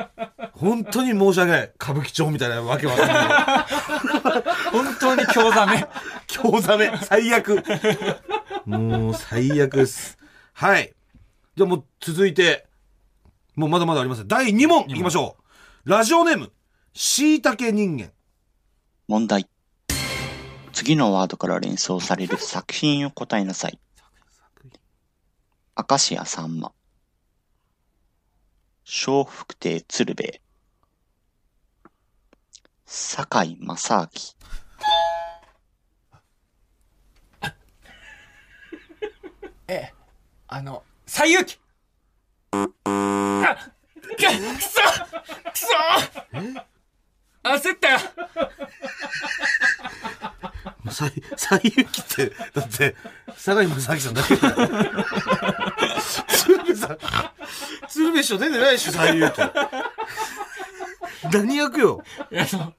[0.52, 1.72] 本当に申し訳ない。
[1.80, 3.16] 歌舞伎町みたいなわけわかんない。
[3.18, 3.66] あ、
[4.72, 5.86] 本当に興ざめ。
[6.26, 6.90] 興ざめ。
[7.02, 7.62] 最悪。
[8.64, 10.18] もう最悪です。
[10.54, 10.92] はい。
[11.56, 12.65] じゃあもう続いて、
[13.56, 14.26] もうまだまだあります。
[14.26, 15.38] 第2問いきましょ
[15.84, 15.90] う。
[15.90, 16.52] ラジオネーム、
[16.92, 18.12] しいたけ人間。
[19.08, 19.48] 問題。
[20.74, 23.78] 次のワードから連想される作品を答えなさい。
[25.74, 26.72] 明石家さんま。
[28.84, 30.32] 笑福亭鶴瓶。
[32.84, 34.10] 堺正明。
[40.48, 41.58] あの、最遊記
[42.84, 43.56] あ
[44.00, 44.22] くく
[44.62, 44.80] そ
[45.52, 45.66] くそ
[47.42, 47.98] 焦ったよ
[50.90, 52.94] 最、最遊記って、だって、
[53.36, 54.56] 坂井正明さんだけだよ。
[56.28, 56.98] 鶴瓶さん、
[57.88, 59.40] 鶴瓶師匠出てないでしょ、最遊記。
[61.32, 62.02] 何役よ。
[62.30, 62.74] いや、そう、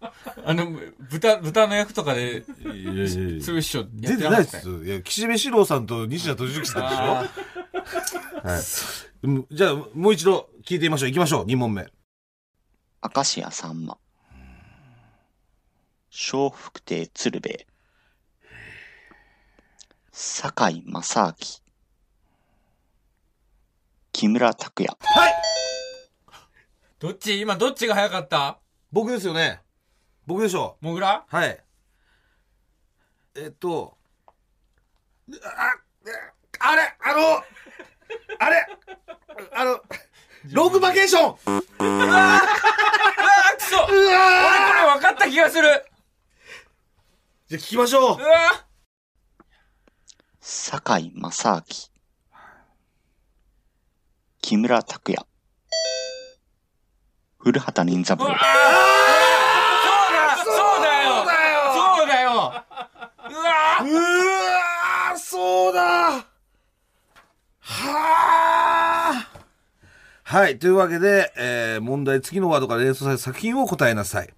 [0.46, 0.72] あの、
[1.10, 3.08] 豚、豚の役とかで、いやいやいや
[3.42, 4.62] 鶴師匠出てないでてなかっ。
[4.62, 4.70] す。
[4.70, 7.67] いや、岸辺四郎さんと西田敏行さんでしょ
[8.44, 8.62] はい。
[9.24, 11.10] うんじゃあ、もう一度聞いてみましょう。
[11.10, 11.46] 行きましょう。
[11.46, 11.88] 2問目。
[13.04, 13.98] 明石家さんま。
[16.32, 17.58] 笑福亭鶴瓶。
[20.12, 21.34] 堺正明。
[24.14, 24.98] 木村拓哉。
[25.00, 25.34] はい
[27.00, 27.40] どっち？
[27.40, 28.60] 今どっちが早かった？
[28.92, 29.62] 僕ですよね。
[30.26, 31.26] 僕でしょもぐら？
[31.32, 31.36] う。
[31.36, 31.64] はい。
[33.36, 33.96] えっと、
[35.44, 35.76] あ、
[36.60, 36.82] あれ？
[37.00, 37.44] あの、
[38.40, 38.66] あれ
[39.54, 39.82] あの、
[40.52, 41.38] ロングバケーション。
[41.80, 43.84] あーくそ。
[43.84, 44.00] 俺これ
[44.96, 45.86] 分かった気がする。
[47.48, 48.18] じゃあ聞きましょう。
[48.20, 48.24] う。
[48.24, 48.66] わ
[50.40, 51.64] 堺正明。
[54.42, 55.26] 木村拓哉。
[57.40, 58.26] 古畑任三郎。
[58.28, 58.42] うわそう
[60.14, 61.26] だそうだよ。
[61.74, 62.32] そうだよ。
[62.32, 66.28] うわうわーそうだ
[67.70, 69.28] はあ
[70.24, 70.58] はい。
[70.58, 74.34] というわけで、えー、問題、次のワードから連想される作品を答えなさい。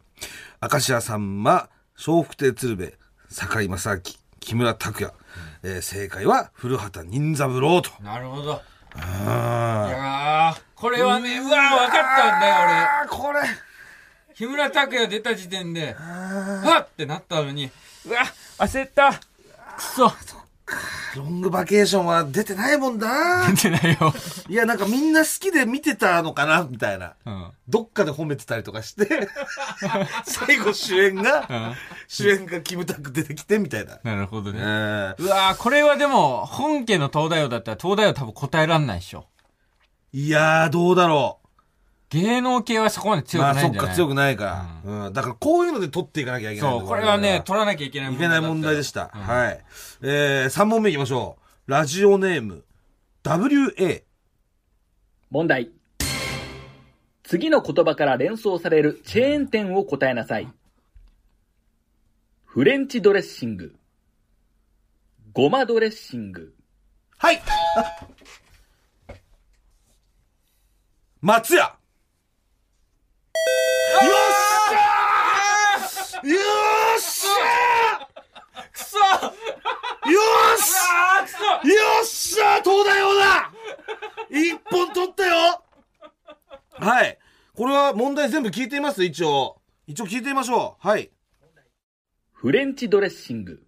[0.62, 1.70] 明石家さんま、
[2.06, 2.92] 笑福亭鶴瓶、
[3.30, 4.02] 坂井正明、
[4.40, 5.14] 木村拓哉。
[5.62, 7.92] えー正解は、古畑任三郎と。
[8.02, 8.54] なるほど。
[8.54, 8.56] い
[8.96, 12.56] あやーこれはね、うわー分かったんだよ、
[13.04, 13.40] あー、これ。
[13.42, 13.48] 俺。
[14.34, 17.70] 木村拓哉出た時点で、はっってなったのに、
[18.08, 18.22] うわ
[18.58, 20.12] 焦ったくそ
[21.16, 23.48] ロングバケーションは出てないもんだ。
[23.52, 24.14] 出てないよ。
[24.48, 27.16] いや、なんかみんな好きで見てたのかなみたいな。
[27.26, 27.52] うん。
[27.68, 29.28] どっかで褒めてたりとかして、
[30.24, 31.76] 最後主演が、うん。
[32.08, 34.00] 主演がキムタク出てきてみたいな。
[34.04, 34.60] なるほどえね。
[34.62, 39.26] ーうわーこれはでも、本家の東大王だったら東大王多分答えらんないでしょ。
[40.14, 41.40] いやー、どうだろ
[42.10, 43.26] 芸能系はそこまでう。
[43.26, 43.88] 強くまあ、ないんじゃない？
[43.88, 44.46] そっか、強くないか
[44.84, 45.06] ら。
[45.06, 45.14] うん。
[45.14, 46.72] だから、こういうので取っていかなきゃいけない。
[46.72, 49.12] そう、これはね、取らなきゃいけないいけない問題でした。
[49.14, 49.64] うんはい。
[50.02, 51.72] えー、3問目いきましょう。
[51.72, 52.64] ラジオネーム、
[53.24, 54.04] WA。
[55.30, 55.70] 問題。
[57.24, 60.48] 次の言葉から連想されるチェーン店を答えなさい。
[62.46, 63.76] フレンチドレッシング。
[65.34, 66.56] ごまドレッシング。
[67.20, 67.40] はい
[71.22, 76.36] 松屋ゃーよ
[76.96, 80.20] っしゃーよ
[80.56, 83.52] っしあーくそゃよっしゃー東大王だ
[84.30, 85.64] 一本取ったよ
[86.80, 87.18] はい。
[87.56, 89.60] これは問題全部聞いています一応。
[89.86, 90.88] 一応聞いてみましょう。
[90.88, 91.12] はい。
[92.32, 93.62] フレンチドレッシング。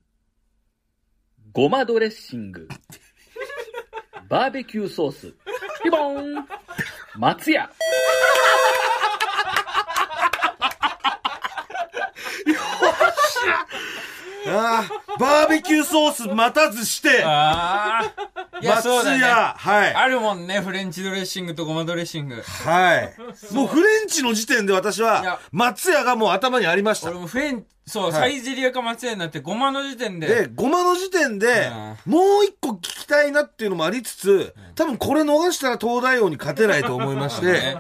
[1.52, 2.70] ごまドレッシング。
[4.30, 5.36] バーベキューソース。
[5.84, 6.48] ピボン
[7.18, 7.70] 松屋。
[14.52, 19.20] あーバーベキューソース待たずして、あーいや、そう松だね。
[19.22, 19.94] 屋、はい。
[19.94, 22.42] あるもんね、フレンチドレッシングとごまドレッシング。
[22.42, 23.14] はい。
[23.54, 27.20] もうフレンチの時点で私いやは、松屋がもう頭にありました俺。
[27.20, 30.28] もフレン、そう、はいサイゼリアか松屋になって、ごまの時点で。
[30.28, 31.72] で、ごまの時点で、
[32.06, 37.78] もう一個聞きたいなっていうのもありつつ、多分これ逃したら東大王に勝てないと思いまして、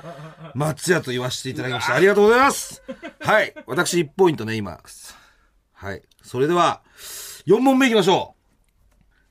[0.56, 1.96] 松屋と言わせていただきました。
[1.96, 2.82] ありがとうございます。
[3.20, 3.54] はい。
[3.68, 4.80] 私1ポイントね、今。
[5.82, 6.04] はい。
[6.22, 6.84] それでは、
[7.48, 8.36] 4問目いきましょ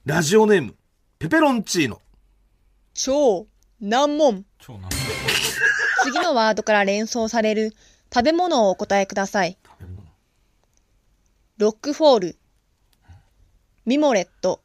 [0.04, 0.08] う。
[0.08, 0.74] ラジオネーム、
[1.20, 2.02] ペペロンチーノ。
[2.92, 3.46] 超
[3.80, 4.88] 難問超な
[6.02, 7.72] 次のワードから連想される
[8.12, 9.56] 食べ物をお答えください
[11.56, 12.38] ロックフォール
[13.86, 14.60] ミモレット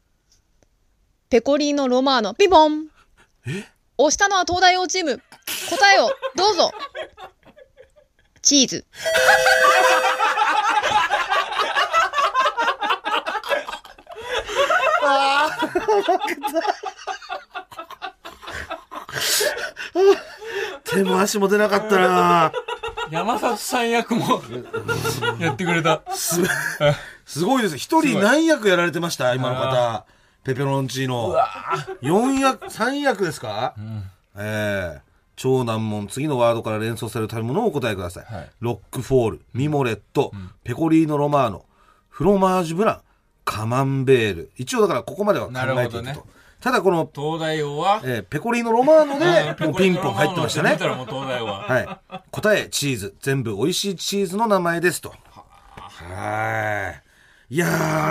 [1.30, 2.88] ペコリーノロマーノピボン
[3.98, 5.22] 押したのは東大王チーム。
[5.70, 6.70] 答えをどうぞ。
[8.42, 8.84] チーズ。
[20.84, 22.52] 手も足も出なかったな。
[23.10, 24.42] 山里さん役も
[25.38, 26.02] やってくれた。
[26.12, 26.40] す、
[27.24, 27.76] すごいです。
[27.76, 29.34] 一人何役やられてました？
[29.34, 30.04] 今の方。
[30.44, 31.34] ペペロンチーノ。
[32.00, 33.74] 四役、三役ですか、
[34.36, 35.00] ええ。
[35.34, 38.24] 超難問、次のワードから連想される食べ物をお答えください。
[38.32, 38.50] はい。
[38.60, 40.32] ロックフォール、ミモレット、
[40.64, 41.64] ペコリーノロマーノ、
[42.08, 43.00] フロマージュブラン、
[43.46, 44.50] カマンベール。
[44.56, 45.72] 一応だからここまでは考えていくと。
[45.72, 50.78] なるほどねただこの、東大王は、えーペコリーノロマーノで、もうピンポン入ってましたね見。
[50.78, 51.62] たらもう東大王は。
[51.62, 52.20] はい。
[52.32, 53.14] 答え、チーズ。
[53.20, 55.14] 全部美味しいチーズの名前ですと。
[55.30, 56.94] は
[57.48, 57.54] い。
[57.54, 57.68] いや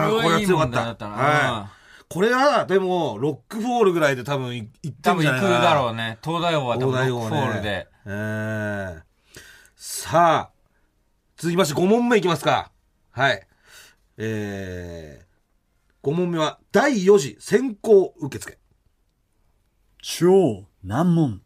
[0.10, 0.92] ー、これは強かった。
[0.92, 1.76] ったなはい。
[2.08, 5.62] これは、でも、ロックフォールぐらいで多分いいってん多分行くじゃないかな。
[5.62, 6.18] だろうね。
[6.24, 7.88] 東大王は多分ロックフォールで。
[8.06, 9.02] えー、
[9.76, 10.50] さあ、
[11.36, 12.72] 続きまして5問目いきますか。
[13.12, 13.46] はい。
[14.18, 15.25] えー、
[16.06, 18.60] 5問目は、第4次先行受付。
[20.04, 21.42] 超難問。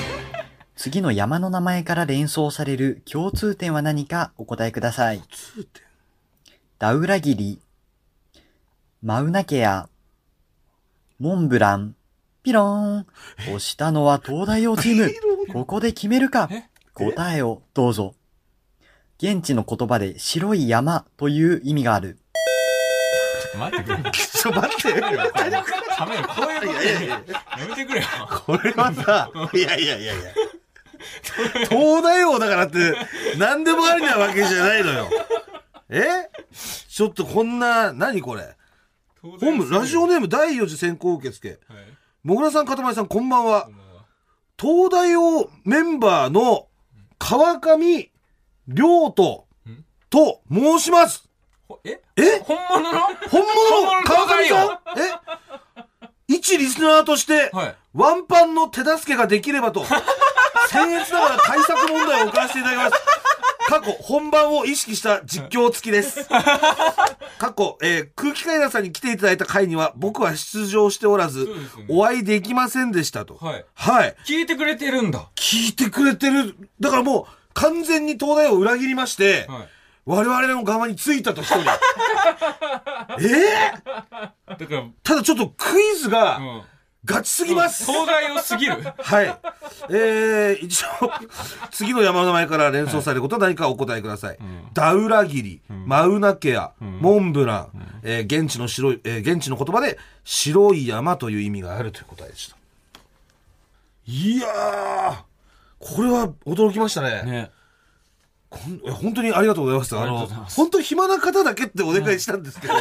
[0.76, 5.20] 次の山の名前から連想される共通点は何かお答えください。
[5.30, 5.82] 通点
[6.78, 7.60] ダウラギリ、
[9.02, 9.90] マウナケア、
[11.18, 11.96] モンブラン、
[12.42, 13.06] ピローン。
[13.40, 15.52] 押したのは東大王チーム。
[15.52, 16.48] ここで決めるか。
[16.94, 18.14] 答えをどうぞ。
[19.18, 22.18] 現地の言葉で白い山という意味がある。
[23.56, 24.10] 待ってくれ。
[24.12, 25.00] ちょっと待って。
[25.00, 25.18] 冷める。
[25.32, 27.22] こういうことやや
[27.68, 28.06] めてくれよ。
[28.46, 30.32] これはさ、いやいやいやいや。
[31.68, 32.78] 東大王だからって、
[33.36, 35.08] 何でもありなわけじゃないのよ。
[35.88, 36.04] え？
[36.88, 38.56] ちょっとこんな、何これ？
[39.40, 41.48] 本部、ラジオネーム第4次選考受付。
[41.48, 41.58] はい
[42.24, 43.68] もぐらさん、かたまりさん、こんばんは。
[44.60, 46.66] 東大王メンバーの
[47.18, 48.10] 川上
[48.66, 49.42] 亮斗
[50.10, 51.28] と申します。
[51.68, 52.00] ほえ？
[52.16, 52.38] え？
[52.44, 54.68] 本物の本物の川上さん？
[54.98, 55.12] え？
[56.28, 59.80] 一リスナーとして、はいワンパンの手助けができればと、
[60.68, 63.02] 僭越ながら対策問題を送らせていただきます。
[63.68, 66.28] 過去、本番を意識した実況付きです。
[67.38, 71.52] 過去、えー空気階段さんに来ていただいた回には、僕は出場しておらず、ね
[71.88, 73.36] お会いできませんでしたと。
[73.40, 73.64] はい。
[73.74, 74.14] はい。
[74.26, 75.26] 聞いてくれてるんだ。
[75.36, 76.54] 聞いてくれてる。
[76.80, 79.68] だからもう、完全に東大を裏切りまして、はい。
[80.06, 81.60] 我々の側についたと一人。
[83.20, 83.72] ええ
[84.46, 86.62] だから、ただちょっとクイズが、うん。
[87.04, 87.86] ガチすぎます。
[87.86, 88.74] 東大王すぎる。
[88.98, 89.38] はい。
[89.90, 91.10] えー、一応、
[91.70, 94.38] 次の山の名前から連想されることは何かお答えください。
[94.74, 102.56] ダウラギリ、マウナケア、モンブラン、えー現地の白い、えー現地の言葉で白い山という意味があるという答えでした。
[104.08, 105.16] いやー、
[105.78, 107.22] これは驚きましたね。
[107.22, 107.50] ね。
[108.50, 109.96] 本当にありがとうございます。
[109.96, 112.74] あの本当に暇な方だけってお願いしたんですけど、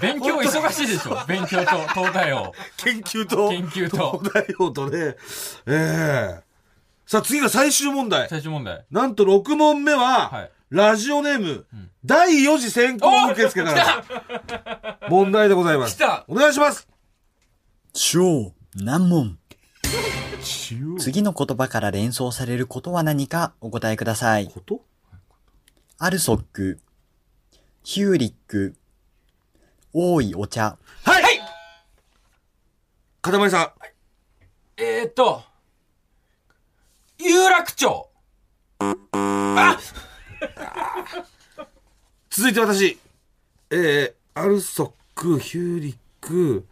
[0.00, 2.52] 勉強忙しいでしょ勉強と東大王。
[2.78, 5.16] 研究と、研究と東大王とね、
[5.66, 6.46] ええ
[7.06, 8.28] さあ次が最終問題。
[8.28, 8.84] 最終問題。
[8.90, 11.64] なんと6問目は、はいラジオネーム、
[12.04, 15.94] 第4次選考受付から問題でございます。
[15.94, 16.88] 来たお願いします。
[17.92, 19.38] 超難問。
[20.98, 24.46] 次の言葉から連想されることは何かお答えください。
[24.48, 24.80] こと？
[25.98, 26.78] アルソック、
[27.82, 28.76] ヒューリック、
[29.92, 30.76] 多いお茶。
[31.04, 31.22] はい、
[33.22, 33.72] かたまりさん。
[34.82, 35.42] えーっと、
[37.18, 38.08] 有楽町。
[38.78, 39.78] あ
[42.30, 42.98] 続いて私。
[43.70, 46.66] えー、アルソック、ヒューリック、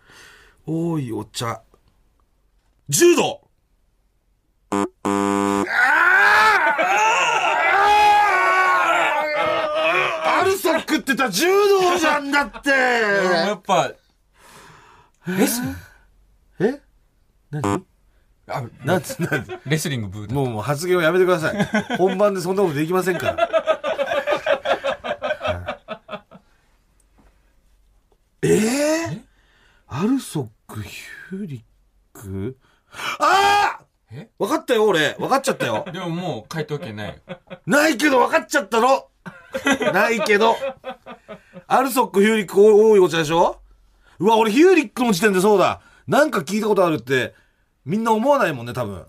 [0.66, 1.62] 多いお茶。
[2.90, 3.40] 柔道
[10.26, 12.70] アルソックってたら柔道じゃんだって。
[12.70, 13.92] やっぱ、
[15.26, 15.60] レス、
[16.60, 16.80] え？
[17.50, 17.84] 何？
[18.46, 20.34] あ、なんつ、なんつ、レスリングブーだ。
[20.34, 21.96] もうもう発言をやめてください。
[21.96, 23.48] 本番でそんなことできませんから。
[28.42, 28.48] え？
[28.48, 29.22] ー、
[29.88, 31.62] アルソック、ヒューリッ
[32.12, 32.58] ク？
[33.18, 33.83] ああ
[34.14, 34.30] え？
[34.38, 35.14] 分かったよ、俺。
[35.18, 35.84] 分かっちゃったよ。
[35.92, 37.14] でももう回答権ないよ。
[37.66, 39.08] ないけど分かっちゃったの
[39.92, 40.56] ないけど。
[41.66, 43.60] アルソック、ヒューリック多いお茶でしょ？
[44.18, 45.80] うわ、俺ヒューリックの時点でそうだ。
[46.06, 47.34] なんか聞いたことあるって、
[47.84, 49.06] みんな思わないもんね、多分。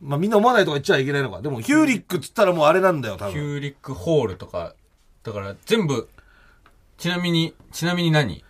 [0.00, 1.40] まあみんな思わないとか言っちゃいけないのか。
[1.40, 3.42] でもヒューリックっつったらもうあれなんだよ、多ヒ分。
[3.44, 4.74] ューリックホールとか、
[5.22, 6.08] だから全部、
[6.98, 8.44] ちなみに、ちなみに何？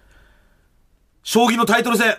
[1.22, 2.18] 将棋のタイトル戦。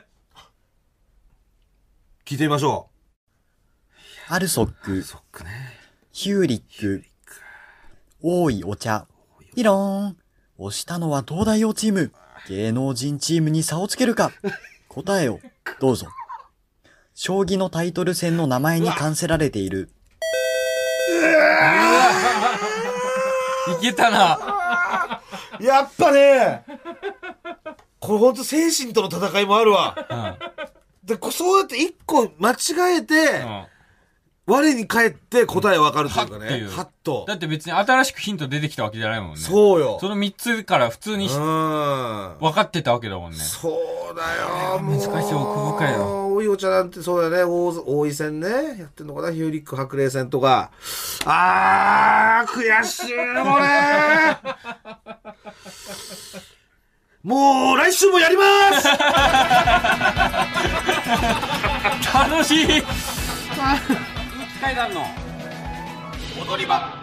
[2.26, 2.90] 聞いてみましょ
[4.30, 5.50] アルソックう。、そっかね。
[6.12, 7.06] ヒューリック、
[8.22, 9.08] 多いお茶、
[9.56, 10.18] ピローン。
[10.58, 12.12] 押したのは東大王チーム。
[12.50, 14.32] 芸能人チームに差をつけるか。
[14.90, 15.40] 答えを、
[15.80, 16.08] どうぞ。
[17.16, 19.92] 将棋のタイトル戦の名前に冠せられている。
[23.80, 25.22] いけたな。
[25.62, 26.66] やっぱね、
[28.02, 29.96] これほんと精神との戦いもあるわ。
[30.10, 31.08] うん。
[31.08, 33.68] で、こそうやって一個間違えて、うん
[34.50, 36.64] 我に返って答えわかるというかね。
[37.28, 37.34] だ。
[37.34, 39.38] って別に新しくヒント出てきたわけじゃないもんね。
[39.40, 39.98] そうよ。
[40.00, 41.34] その3つから普通にうん。
[42.40, 43.38] 分かってたわけだもんね。
[43.38, 43.74] そう
[44.16, 44.80] だよ。
[44.82, 46.34] 難しい奥深いよ。
[46.34, 47.52] 多いお茶なんてそうだよね。
[47.52, 48.48] 大大井戦ね。
[48.80, 50.72] やってんのかなヒューリック白麗戦とか。
[51.26, 53.16] あー、悔しい、こ
[53.60, 54.38] れ。
[57.24, 58.44] もう、来週もやりま
[58.80, 58.88] す
[62.14, 62.68] 楽しい
[64.60, 65.06] 階段の
[66.42, 66.94] 踊り場。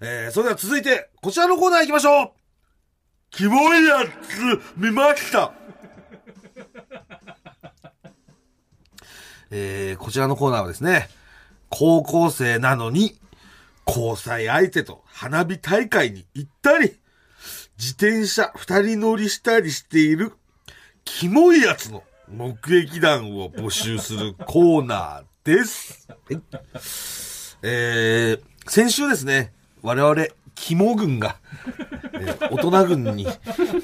[0.00, 2.30] えー、それでは続いて、こちらのコーナー行きましょう。
[3.30, 4.08] キモいやつ、
[4.76, 5.52] 見ました。
[9.52, 11.10] えー、こちらのコーナーはですね、
[11.68, 13.20] 高校生なのに、
[13.86, 16.98] 交際相手と花火大会に行ったり、
[17.78, 20.32] 自転車二人乗りしたりしている、
[21.04, 26.08] キモいやつの目撃談を募集するコーナーです。
[26.08, 26.40] はい
[27.62, 29.52] えー、先週ですね、
[29.82, 31.36] 我々、肝軍が、
[32.14, 33.26] えー大人軍に、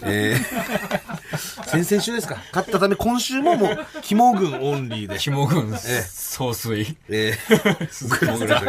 [0.03, 6.97] えー、先々週ですか、勝ったため今週ももう、肝軍オンリーで、肝軍え総帥。
[7.09, 8.67] えー、鈴木もぐらで、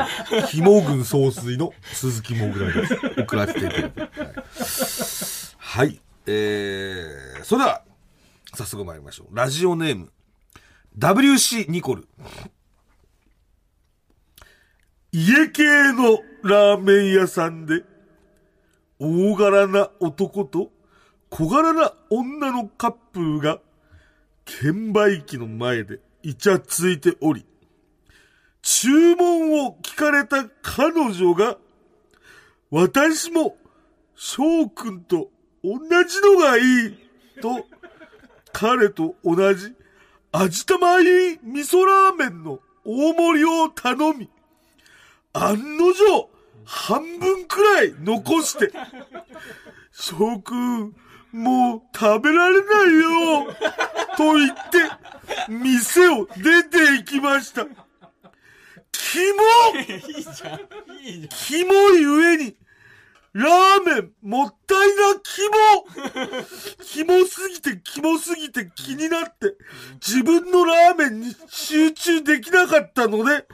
[0.49, 2.95] 肝軍総帥の鈴木もぐらです。
[3.19, 4.01] 送らせていただいて。
[4.01, 4.09] はい、
[5.59, 7.81] はい、えー、それでは、
[8.57, 9.35] 早速参りましょう。
[9.35, 10.11] ラジオネーム、
[10.97, 12.07] WC ニコル。
[15.11, 17.83] 家系のラーメン屋さんで、
[18.97, 20.71] 大柄な男と
[21.29, 23.59] 小柄な女のカップルが、
[24.45, 27.45] 券売機の前でイチャついており、
[28.63, 31.57] 注文を聞かれた彼女が、
[32.71, 33.55] 私も
[34.15, 35.29] 翔くんと
[35.63, 36.97] 同じのがいい
[37.39, 37.67] と、
[38.59, 39.75] 彼と同じ
[40.31, 44.31] 味玉入り味噌ラーメンの大盛りを頼み、
[45.31, 46.27] 案の定、
[46.65, 48.71] 半分くらい残して、
[49.91, 50.95] 翔くん、
[51.33, 53.53] もう食べられないよ、
[54.17, 57.63] と言って、店を出て行きました。
[58.91, 60.59] キモ いいじゃん。
[61.05, 62.55] いいじキモい上に、
[63.37, 65.85] ラーメンもったいなキモ
[66.83, 69.53] キモすぎてキモすぎて気になって、
[69.95, 73.45] 自分のラーメンに集中できなかったので、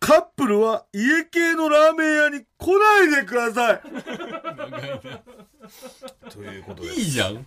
[0.00, 3.80] カップルは家系のラーメン屋に来ないでください。
[6.30, 6.88] ということゃん。
[6.90, 7.46] いいじゃん。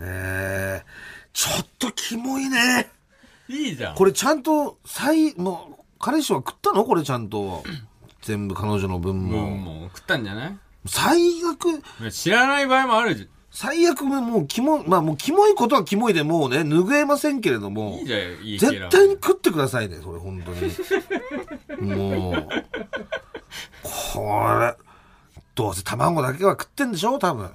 [0.00, 0.84] えー、
[1.32, 2.90] ちょっとキモいね。
[3.48, 3.94] いいじゃん。
[3.94, 6.84] これちゃんと、最、もう、彼氏は食ったの？
[6.84, 7.62] これちゃんと。
[8.22, 9.56] 全部彼女の分もう、も。
[9.56, 10.58] もう食ったんじゃない？
[10.86, 17.70] 最悪、知らない場合もあるじ最悪もうキモ、まあもうキモいことはキモいでもうね、拭えませんけれど。
[17.70, 20.52] もいい、じゃん、いいキャラ絶対に食ってくださいね、それ本当
[21.80, 21.96] に。
[21.96, 22.48] もう、
[23.82, 24.76] これ、
[25.54, 27.50] どうせ卵だけは食ってんでしょ多分。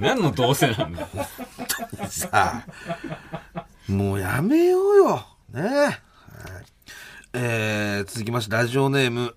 [0.00, 1.08] 何のどうせなんだよ。
[2.08, 2.64] さ
[3.54, 5.26] あ、もうやめようよ。
[5.52, 5.64] ねえ。
[5.64, 5.98] はい
[7.34, 9.36] えー、続きまして、ラジオネーム、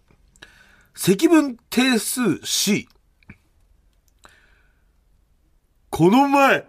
[0.93, 2.87] 積分定数 C。
[5.89, 6.65] この前、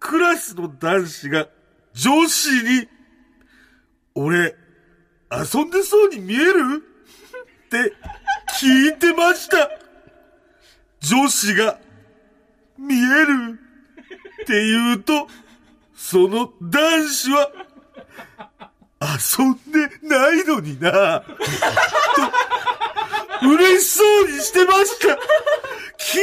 [0.00, 1.48] クラスの男子が
[1.92, 2.88] 女子に、
[4.14, 4.54] 俺、
[5.30, 6.84] 遊んでそうに見える？
[7.66, 7.94] って
[8.60, 9.70] 聞いてました。
[11.00, 11.78] 女子が、
[12.78, 13.58] 見える？
[14.42, 15.26] って言うと、
[15.96, 17.50] その男子は、
[19.00, 21.26] 遊んでないのにな、と、
[23.42, 25.16] 嬉しそうにしてました。
[25.98, 26.18] キ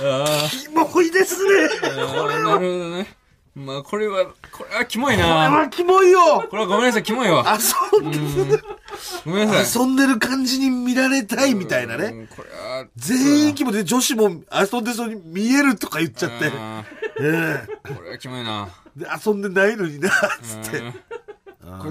[0.00, 1.68] あモキモいですね。
[1.82, 3.18] あ、なるほどね。
[3.54, 5.34] まあ、これは、これはキモいこれな。
[5.34, 6.46] はキモいよ。
[6.48, 7.58] これはごめんなさい、キモいわ。
[7.92, 8.18] 遊んで、
[9.24, 9.82] ごめんなさい。
[9.82, 12.04] 遊んでる感じに見られたいみたいなね。
[12.06, 12.26] うん。
[12.28, 16.52] これは、全員キモで女子も遊んでそうに見えるとか言っちゃって。
[16.54, 16.84] あ
[17.20, 18.68] えーこれはキモいな。
[19.00, 20.10] えで遊んでないのにな、
[20.42, 20.82] つって。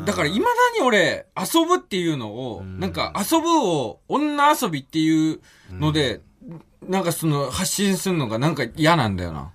[0.05, 0.47] だから、未だ
[0.79, 5.39] に俺、遊ぶっていうのを、なんか、遊ぶを、女遊びっていう
[5.71, 6.21] ので、
[6.87, 9.51] なんかその、発信するのがなんか嫌なんだよな。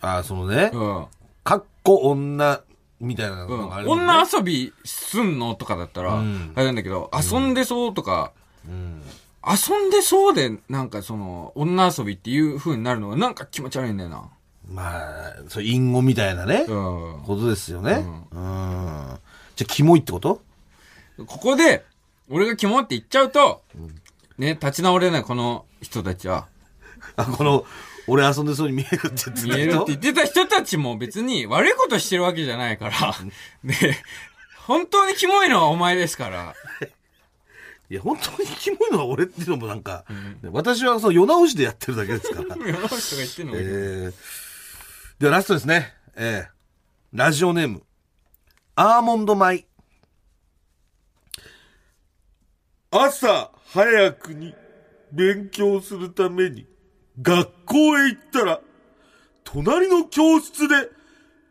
[0.00, 0.70] ああ、そのね。
[0.72, 1.06] う、ん。
[1.44, 2.62] かっこ女
[3.00, 3.92] みたいなうんのがあるね。
[3.92, 6.52] 女遊びすんのとかだったら、うん。
[6.54, 8.32] あれなんだけど、遊んでそうとか、
[8.66, 9.02] うん。
[9.46, 14.30] 遊んでそうで、なんかその、女遊びっていう風になるのがなんか気持ち悪いんだよな。
[14.70, 17.22] まあ、そう、隠語みたいなね、うん。
[17.24, 18.04] ことですよね。
[18.32, 19.18] うん。
[19.56, 20.40] じゃあ、キモいってこと？
[21.26, 21.84] ここで、
[22.28, 23.62] 俺がキモって言っちゃうと、
[24.38, 26.46] ね、立ち直れないこの人たちは、
[27.16, 27.66] あ、この、
[28.06, 33.14] 俺遊んでそうに見えるって言ってた見えるって言ってた人たちも別に悪いことしてるわけじゃないから、
[33.64, 33.74] で、
[34.66, 36.54] 本当にキモいのはお前ですから、
[37.90, 40.04] いや、本当にキモいのは俺っていうのもなんか、
[40.52, 42.54] 私はその世直しでやってるだけですから。
[42.66, 44.14] 世の人が言ってんのえー、
[45.20, 45.92] ではラストですね。
[46.16, 46.48] えー、
[47.12, 47.82] ラジオネーム、
[48.74, 49.66] アーモンド米。
[52.90, 54.54] 朝早くに
[55.12, 56.66] 勉強するために
[57.20, 58.60] 学校へ行ったら、
[59.44, 60.88] 隣の教室で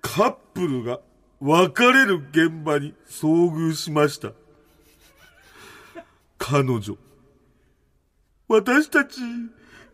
[0.01, 0.99] カップルが
[1.39, 4.31] 別れる現場に遭遇しました。
[6.39, 6.97] 彼女。
[8.47, 9.19] 私たち、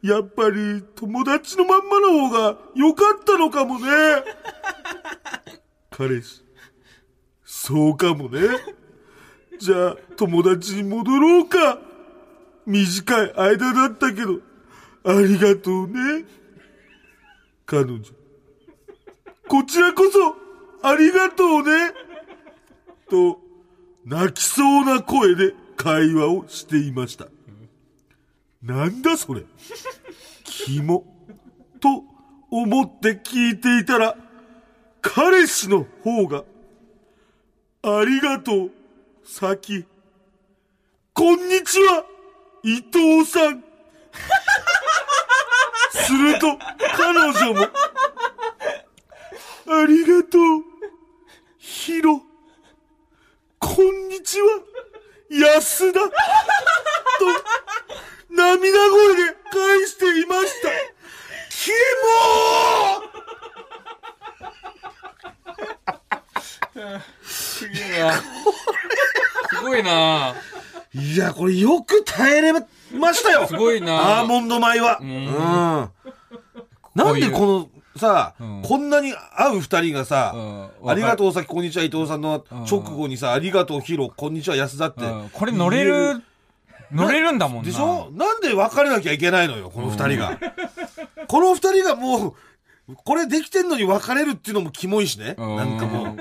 [0.06, 3.88] やっぱり友達のまんまの方が良かったのかもね。
[5.90, 6.44] 彼氏。
[7.44, 8.42] そうかもね。
[9.58, 11.80] じゃあ、友達に戻ろうか。
[12.68, 14.42] 短い間だったけど、
[15.06, 16.26] ありがとうね。
[17.66, 18.02] 彼女。
[19.48, 20.36] こちらこそ、
[20.88, 21.94] ありがとうね。
[23.10, 23.40] と、
[24.06, 27.26] 泣きそうな声で会話をしていました。
[28.66, 29.44] なんだそれ。
[30.44, 31.06] キモ。
[31.80, 32.04] と
[32.50, 34.18] 思って聞いていたら、
[35.02, 36.44] 彼氏の方が、
[37.84, 38.72] ありがとう、
[39.24, 39.86] 先。
[41.14, 42.06] こんにちは、
[42.64, 43.64] 伊藤さん。
[45.92, 46.58] すると、
[46.98, 47.68] 彼女も、
[49.68, 50.64] ありがとう、
[51.60, 52.20] ヒロ。
[53.60, 54.60] こんにちは、
[55.30, 56.00] 安田。
[56.00, 56.16] と、
[58.36, 60.70] 涙声で返していました。
[61.50, 61.72] キ
[67.24, 68.14] すげえな。
[68.14, 68.22] す
[69.64, 70.36] ごいな。
[70.94, 72.54] モいや、これよく耐えれ
[72.94, 73.48] ましたよ。
[73.48, 74.20] すごいな。
[74.20, 75.00] アーモンド米は。
[75.02, 75.92] うん。
[76.96, 78.62] なんでこの、さ、うん。
[78.62, 80.90] こんなに会う二人がさ、うん。
[80.90, 85.30] ありがとうさきこんにちは伊藤さんの直後にさ、ありがとうヒロこんにちは安田って、うん。
[85.30, 86.22] これ乗れる、
[86.92, 87.70] 乗れるんだもんな。
[87.70, 88.10] でしょ？
[88.12, 90.38] なんで別れなきゃいけないのよ、この二人が。
[91.28, 92.36] この二人がも
[92.90, 95.36] う、これできてんのに別れるっていうのもキモいしね。
[95.38, 96.18] うんなんかもう、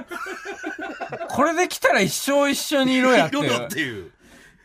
[1.28, 3.46] これできたら一生一緒にいろやっていろ。
[3.46, 4.10] よっていう。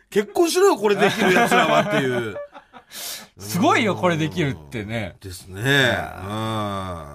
[0.08, 2.36] 結婚しろよ、これできる奴らはっていう。
[3.38, 5.16] すごいよ、これできるってね。
[5.20, 5.60] ですね。
[5.60, 5.62] うん。
[5.62, 7.06] いや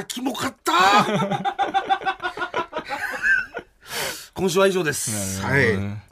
[0.00, 0.72] ー、キモかった
[4.34, 5.40] 今週は以上です。
[5.42, 5.62] なはい。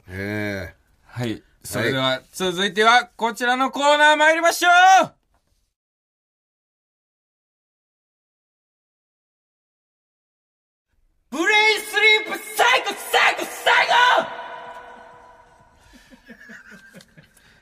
[0.09, 0.73] え
[1.05, 1.43] はい。
[1.67, 4.69] それでは、続いては、こちらのコーナー参りましょ
[5.03, 5.11] う。
[11.29, 14.27] ブレインスリープ最高最高最高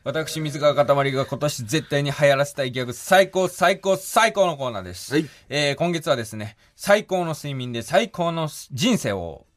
[0.05, 5.13] 私、水川かたまりが今年絶対に流行らせたいギャグ最高最高最高のコーナーです。
[5.15, 5.27] はい。
[5.49, 9.47] えー今月はですね、最高の睡眠で最高の人生を、を、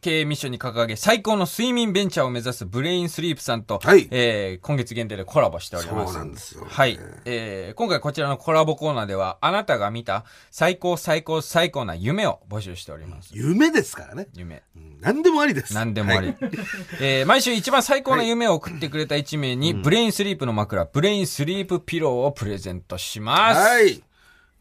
[0.00, 6.12] 経営ミッションに掲げ、最高の睡眠ベンチャーを目指すブレインスリープさんと、はいえー今月限定でコラボしております。
[6.12, 6.98] そうなんですよはい。
[7.24, 13.30] えー今回こちらのコラボコーナーでは、あなたが見た最高最高最高な夢を募集しております。
[13.32, 14.28] 夢ですからね。
[14.34, 14.62] 夢。
[14.76, 15.74] うん何でもありです。
[15.74, 16.28] 何でもあり。
[16.28, 16.36] はい
[17.00, 23.60] えー毎週一番最高な夢を送ってくれた1名に、ブレインスリープの枕、ブレインスリープピローをプレゼントします。
[23.60, 24.02] はい。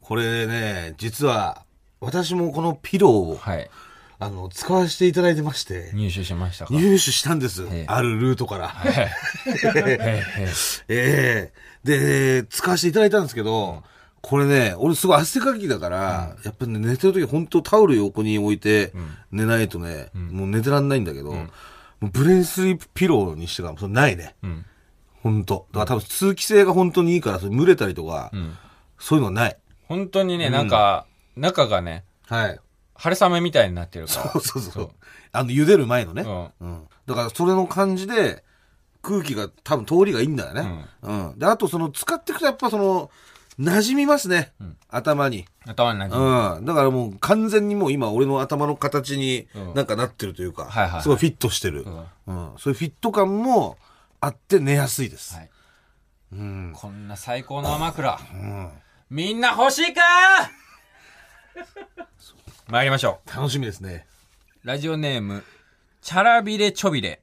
[0.02, 1.64] これね、実は、
[2.00, 3.70] 私もこのピローを、はい。
[4.20, 6.74] あの、使わせていただいてまして、入手しましたか？
[6.74, 7.63] 入手したんです。
[7.72, 7.86] ええ。
[7.88, 8.74] あるルートから。
[10.88, 11.53] ええ。
[11.84, 13.84] で、使わせていただいたんですけど、
[14.22, 18.91] これね、俺すごい汗かきだから、やっぱね、寝てる時本当タオル横に置いて、
[19.32, 21.43] 寝ないとね、もう寝てらんないんだけど、も
[22.01, 24.36] うブレインスリープピローにしてからそれないね。
[24.45, 24.65] ん。
[25.24, 28.57] 本当だから多分通気性が本当にいいから、それ蒸れたりとか、ん。
[28.99, 29.57] そういうのはない。
[29.88, 31.05] 本当にね、なんか、
[31.36, 32.59] 中がね、はい。
[32.98, 34.32] 春雨みたいになってるから。
[34.32, 34.89] そうそうそう。
[35.32, 36.24] あの、茹でる前のね。
[36.24, 36.88] ううん。
[37.06, 38.43] だから、それの感じで、
[39.02, 40.86] 空気が多分通りがいいんだよね。
[41.02, 41.39] うん。
[41.39, 43.10] で、あと、その、使っていくとやっぱその、
[43.60, 44.54] 馴染みますね。
[44.89, 45.45] 頭に。
[45.66, 46.66] 頭になじむうん。
[46.66, 51.84] だからもう完全にもう今俺の頭の形にうんなんかなってるというか、はいはいはいすごいフィットしてる。
[52.28, 52.52] うん。
[52.60, 53.78] そういうフィット感も
[54.22, 55.36] あって寝やすいです。
[55.36, 55.50] はい
[56.34, 56.74] うん。
[56.76, 58.20] こんな最高の枕。
[58.32, 58.70] うん。
[59.10, 60.02] みんな欲しいか
[62.70, 63.30] 参りましょう。
[63.34, 64.05] 楽しみですね。
[64.65, 65.41] ラジオネーム、
[66.01, 67.22] チャラビレチョビレ。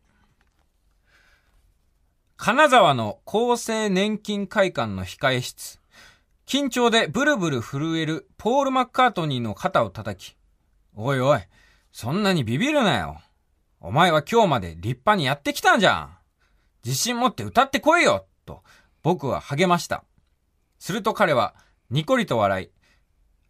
[2.38, 5.80] 金沢の厚生年金会館の控え室。
[6.46, 10.34] 緊張でブルブル震えるポール・マッカートニーの肩を叩き。
[10.94, 11.40] おいおい、
[11.92, 13.20] そんなにビビるなよ。
[13.80, 16.16] お前は今日まで立派にやってきたんじゃん。
[16.86, 18.62] 自信持って歌ってこいよと
[19.02, 20.04] 僕は励ました。
[20.78, 21.54] すると彼は
[21.90, 22.70] ニコリと笑い、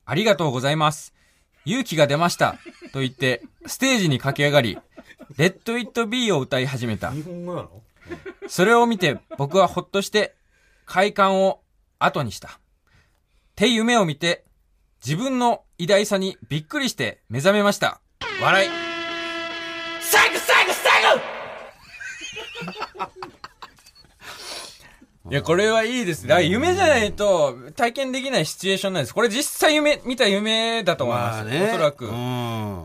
[0.05, 1.14] ありがとうございます。
[1.65, 2.59] 勇気が出ました。
[2.93, 4.79] と言って、ステージに駆け上がり、
[5.37, 7.11] レッド・イット・ビーを歌い始めた。
[7.11, 7.71] 日本語なの？
[8.47, 10.35] それを見て僕はほっとして
[10.85, 11.63] 快感を
[11.99, 12.49] 後にした。
[12.49, 12.53] っ
[13.57, 14.45] て夢を見て
[15.03, 18.01] 自分の偉大さにびっくりして目覚めました。
[18.43, 18.69] 笑い。
[20.03, 21.03] 最後最後最
[23.09, 23.24] 後
[25.31, 26.27] いや、これはいいです。
[26.27, 29.15] だから夢じゃないと体験できないシチュエーションなんです。
[29.15, 31.45] これ実際夢、見た夢だと思います。
[31.45, 31.69] まあね。
[31.71, 32.07] おそらく。
[32.07, 32.85] うん。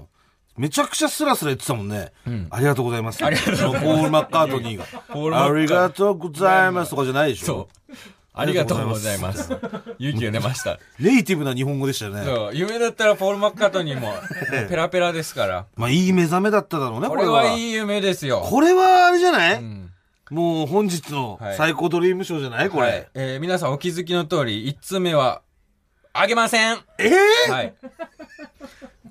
[0.58, 2.14] めちゃくちゃスラスラ言ってたもんね。
[2.30, 3.24] んありがとうございます。
[3.26, 4.86] ありがとうございますポール・マッカートニーが。
[5.10, 7.46] ポールマッカーありがとうございますとかじゃないでしょ。
[7.46, 7.94] そう。
[8.34, 9.52] ありがとうございます。
[10.00, 10.80] 勇気が出ました。
[10.98, 12.24] ネイティブな日本語でしたよね。
[12.24, 14.14] そう、夢だったらポール・マッカートニーも、
[14.70, 15.66] ペラペラですから。
[15.76, 17.44] まあ、いい目覚めだっただろうね、ここれは。
[17.44, 18.42] れはいい夢ですよ。
[18.46, 19.89] これはあれじゃない、うん
[20.30, 22.88] もう本日のはい最高ドリームショーじゃないこれ。
[22.88, 23.08] はい。
[23.16, 25.42] えー皆さんお気づきの通り、1通目は、
[26.14, 26.78] あげません。
[26.98, 27.10] え
[27.48, 27.74] えはい。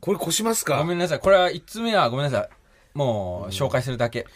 [0.01, 0.79] これ越しますか？
[0.79, 1.19] ごめんなさい。
[1.21, 2.49] これは1通目はごめんなさい。
[2.95, 4.27] もう、紹介するだけ。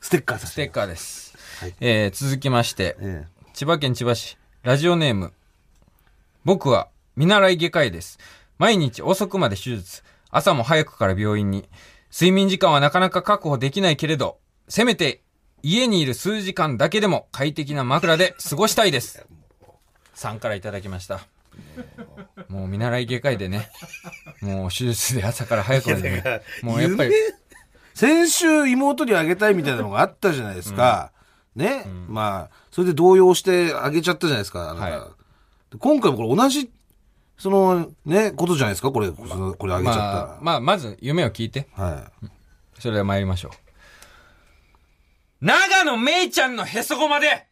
[0.00, 0.70] ステッカーさステッ。
[0.70, 1.36] カーです。
[1.60, 5.32] はいえー続きまして、え千葉県千葉市、ラジオネーム。
[6.44, 8.18] 僕は見習い外科医です。
[8.58, 10.02] 毎日遅くまで手術。
[10.30, 11.68] 朝も早くから病院に。
[12.12, 14.38] 睡眠時間はなかなか確保できないけれど、
[14.68, 15.22] せめて
[15.62, 19.26] 家にいる数時間だけでも快適な枕で過ごしたいです。
[20.14, 21.20] さんからいただきました。
[22.48, 23.70] もう見習い外科医でね、
[24.40, 27.34] もう手術で朝から早くまでね、もうやっぱり夢、
[27.94, 31.12] 先週妹にあげたいみたいなのがあったじゃないですか。
[31.54, 34.58] ね、まあ、それで動揺してあげちゃったじゃないですか。
[34.74, 35.02] はい
[35.78, 36.70] 今回もこれ同じ、
[37.36, 38.92] その、ね、ことじゃないですか？
[38.92, 40.02] これ、これあげちゃったら。
[40.02, 41.66] まあ、まあ、まず夢を聞いて。
[41.72, 42.28] はい。
[42.80, 43.52] それでは参りましょう。
[45.40, 47.46] 長野めいちゃんのへそごまで、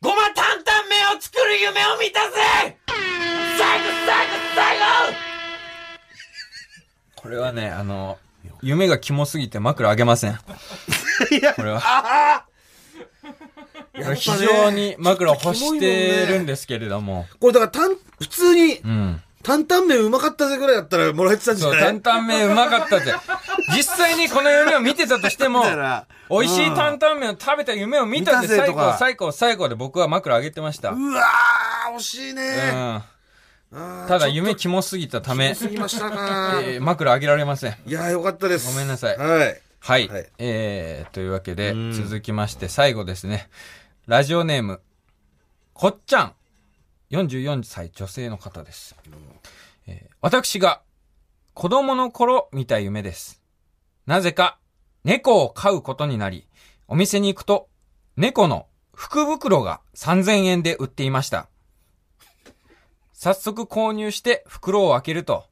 [0.00, 4.84] ごま担々麺を作る夢を見たぜ最後最後最後
[7.20, 8.18] これはね、あの、
[8.62, 10.38] 夢がキモすぎて枕あげません。
[11.56, 12.44] これは。
[13.94, 17.26] これ非常に枕を欲してるんですけれども。
[17.40, 17.88] これだから、
[18.20, 19.22] 普通に、うん。
[19.44, 23.14] 担々麺うまかったぜぐらいだったらもらえてたんじゃそう、ない担々麺うまかったぜ。
[23.76, 25.62] 実際にこの夢を見てたとしても、
[26.30, 30.90] 美味しい担々麺を食べた夢を見たぜ最後、とか最後、最後で僕は枕あげてました。
[30.90, 31.12] うん。
[31.12, 32.42] うわー、惜しいね。
[32.72, 36.60] あーただ夢キモすぎたため、過ぎましたか。
[36.64, 37.76] えー枕あげられません。
[37.86, 38.66] いやー、よかったです。
[38.72, 39.60] ごめんなさいはい。
[39.80, 40.08] はい。
[40.08, 43.48] はいえー、というわけでう、ん続きまして最後ですね。
[44.06, 44.80] ラジオネーム、
[45.72, 46.32] こっちゃん。
[47.14, 48.96] 44歳女性の方です。
[49.86, 50.80] えー私が
[51.52, 53.40] 子供の頃見た夢です。
[54.06, 54.58] なぜか
[55.04, 56.48] 猫を飼うことになり、
[56.88, 57.68] お店に行くと
[58.16, 61.48] 猫の福袋が3000円で売っていました。
[63.12, 65.44] 早速購入して袋を開けると、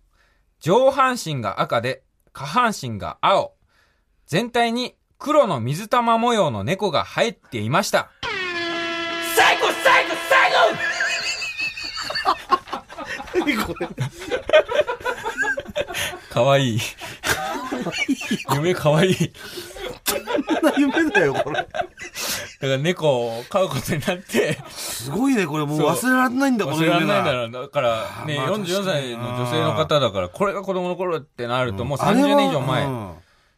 [0.59, 2.03] 上半身が赤で
[2.33, 3.55] 下半身が青。
[4.27, 8.11] 全体に黒の水玉模様の猫が入っていました。
[9.37, 10.32] 最後最高
[13.45, 13.75] 後最後
[16.31, 16.79] かわいい。
[18.55, 19.17] 夢かわいい。
[19.17, 21.57] どんな夢だよ、これ。
[21.57, 21.69] だか
[22.61, 27.01] ら猫を飼うことになって、すごいね、これもう忘れられないんだ、この忘れら。
[27.01, 27.51] れないんだろう。
[27.51, 32.85] だからね、まあ44歳の女性の方だから、これが子供の頃ってなるともうあれは30年以上前。
[32.87, 33.11] うん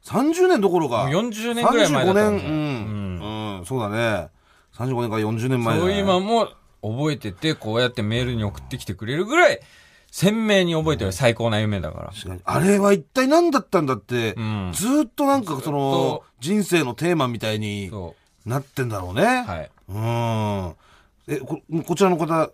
[0.05, 1.05] 30年どころか。
[1.05, 3.59] もう40年ぐらい前だ35年、うん。
[3.59, 4.28] うん、そうだね。
[4.76, 5.93] 35年から40年前だね。
[5.93, 6.49] そう今も
[6.85, 9.61] 覚えてて、こうやってメールに送ってきてくれるぐらい、
[10.11, 12.12] 鮮明に覚えてる最高な夢だから。
[12.45, 18.14] あれは一体何だったんだって、うんずーっとなんかそのと、人生のテーマみたいにそ
[18.47, 19.22] なってんだろうね。
[19.22, 19.26] う。
[19.26, 19.70] はい。
[19.89, 21.35] うん。
[21.35, 22.51] え、こ、こちらの方、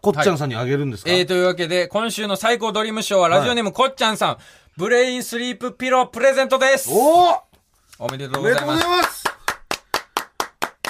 [0.00, 4.36] こっちゃんさんにあげるんですか、えー、というわけで、今週の最高ドリームショーは、ラジオネームこっちゃんさん、
[4.76, 7.42] ブレインスリープピロープレゼントですおお
[7.98, 8.84] おめでとおめでとううございます。
[8.84, 9.27] ございます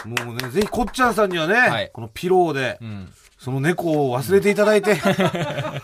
[0.09, 3.13] もうね、ぜひこっちゃんさんにはね、はいこのピローで、うん。
[3.39, 5.83] その猫を忘れていただいて、 えー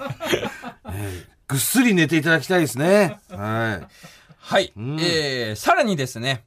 [1.47, 3.19] ぐっすり寝ていただきたいですね。
[3.29, 3.87] はい。
[4.39, 4.73] はい。
[4.79, 6.45] んえー、さらにですね、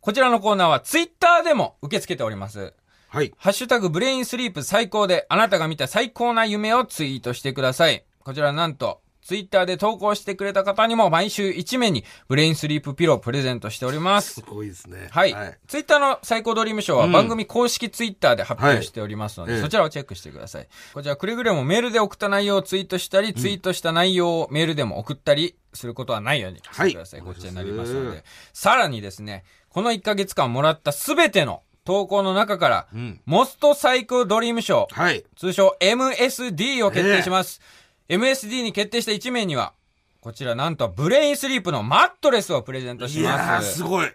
[0.00, 2.74] こちらのコーナーはツイッターでも受け付けております。
[3.08, 3.32] はい。
[3.36, 8.04] ハッシュタグブレインスリープ最高で、あなたが見た最高な夢をツイートしてください。
[8.20, 14.40] こちらなんと、ツイッターで投稿してくれた方にも毎週1名にブレインスリープピロープレゼントしておりますす。
[14.42, 15.08] ごいですね。
[15.10, 15.34] はい。
[15.66, 20.68] ツイッターの最高ドリームショーは番組公式ツイッターで発表しておりますので、はいそちらをチェックしてください。
[20.92, 27.20] こちらくれぐれもメールで送った内容をツイートしたり、ツイートした内容をメールでも送ったりすることはないようにしてください。
[27.20, 28.24] はいこちらになりますので。
[28.52, 33.20] さらにですね、この1ヶ月間もらったすべての投稿の中から、うん。
[33.24, 35.24] most 最高ドリーム賞、はい。
[35.36, 37.60] 通称 MSD を決定します。
[38.08, 39.72] MSD に決定した1名には、
[40.20, 43.76] こちらなんとブレインスリープのマットレスをプレゼントしいやー、ます。
[43.76, 44.10] すごい。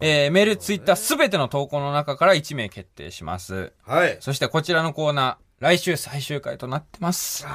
[0.00, 3.72] えーメール、ツイッターすべての投稿の中から1名決定します。
[3.84, 4.16] はい。
[4.20, 7.46] そしてこちらのコーナー、来週最終回となってます。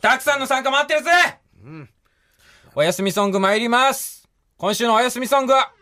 [0.00, 1.10] たくさんの参加待ってるぜ
[1.64, 1.90] うん。
[2.74, 4.28] おやすみソング参ります。
[4.58, 5.72] 今週のおやすみソングは、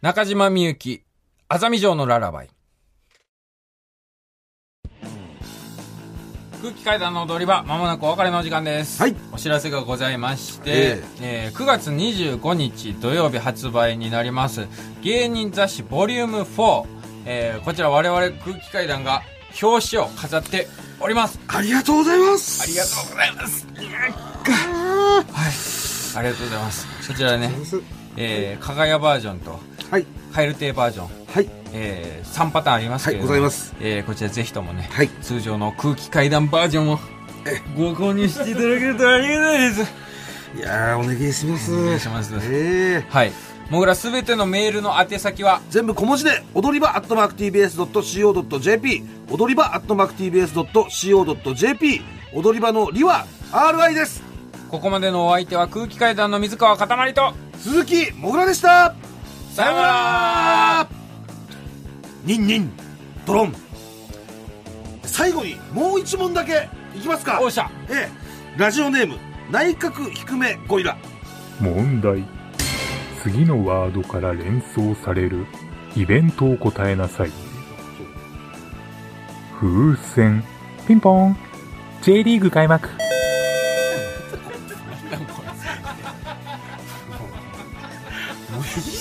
[0.00, 1.02] 中島みゆき、
[1.48, 2.50] あざみ城のララバイ。
[6.60, 9.00] 空気階段の踊り場、まもなくお別れのお時間です。
[9.00, 14.66] はいお知らせがございまして、ええー9月25日土曜日発売になります、
[15.02, 16.86] 芸人雑誌ボリューム4、
[17.26, 19.22] えーこちら我々空気階段が
[19.62, 20.66] 表紙を飾って
[21.00, 21.38] おります。
[21.46, 22.62] ありがとうございます。
[22.62, 23.66] ありがとうございます。
[26.12, 26.18] はい。
[26.18, 26.86] ありがとうございます。
[27.02, 27.52] そちらね、
[28.16, 30.06] えー、かがやバージョンと、はい。
[30.32, 31.48] カエル亭バージョン、はい。
[31.72, 35.08] えー、3パターンありますけれども、はいございますえー、こちらぜひともね、はい。
[35.22, 36.98] 通常の空気階段バージョンを
[37.76, 40.08] ご購入していただけるとありがたいです。
[40.56, 41.74] いやー、お願いします。
[41.74, 43.32] お願いしますええはい。
[43.70, 52.02] もぐらすべてのメールの宛先は、全部小文字で、踊り場アットマーク TBS.CO.JP、踊り場アットマーク TBS.CO.JP、
[52.34, 54.22] 踊り場のりは RI です。
[54.70, 58.94] ここまでのお相手は空気階段の水川かたまりと、鈴木もぐらでした。
[59.52, 60.97] さようなら
[62.28, 62.70] ニンニン、
[63.24, 63.54] ドロン。
[65.02, 67.40] 最後にもう一問だけいきますか。
[67.40, 67.70] おっしゃ。
[67.88, 69.14] ええ、ラジオネーム、
[69.50, 70.98] 内角低めゴリラ。
[71.58, 72.22] 問題。
[73.22, 75.46] 次のワードから連想される。
[75.96, 77.30] イベントを答えなさい。
[79.58, 80.44] 風船。
[80.86, 81.36] ピンポン。
[82.02, 82.90] J リーグ開幕。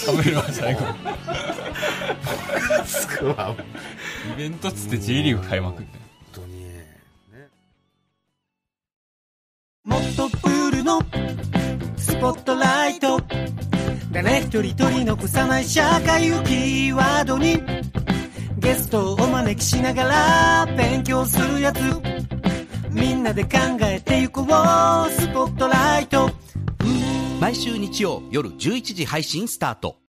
[0.08, 0.80] 喋るわ、最後。
[4.34, 5.98] イベントっつって J リーグ開幕って。
[6.34, 6.66] 本当に。
[6.66, 6.88] ね
[9.84, 11.02] もっとプールの
[11.98, 13.20] スポットライト
[14.12, 17.62] 誰一人取り残さない社会をキーワードに
[18.58, 21.80] ゲストをお招きしながら勉強するやつ
[22.90, 23.50] みんなで考
[23.82, 24.46] えてゆこう
[25.12, 26.32] スポットライト
[27.40, 29.98] 毎週日曜夜11時配信スタート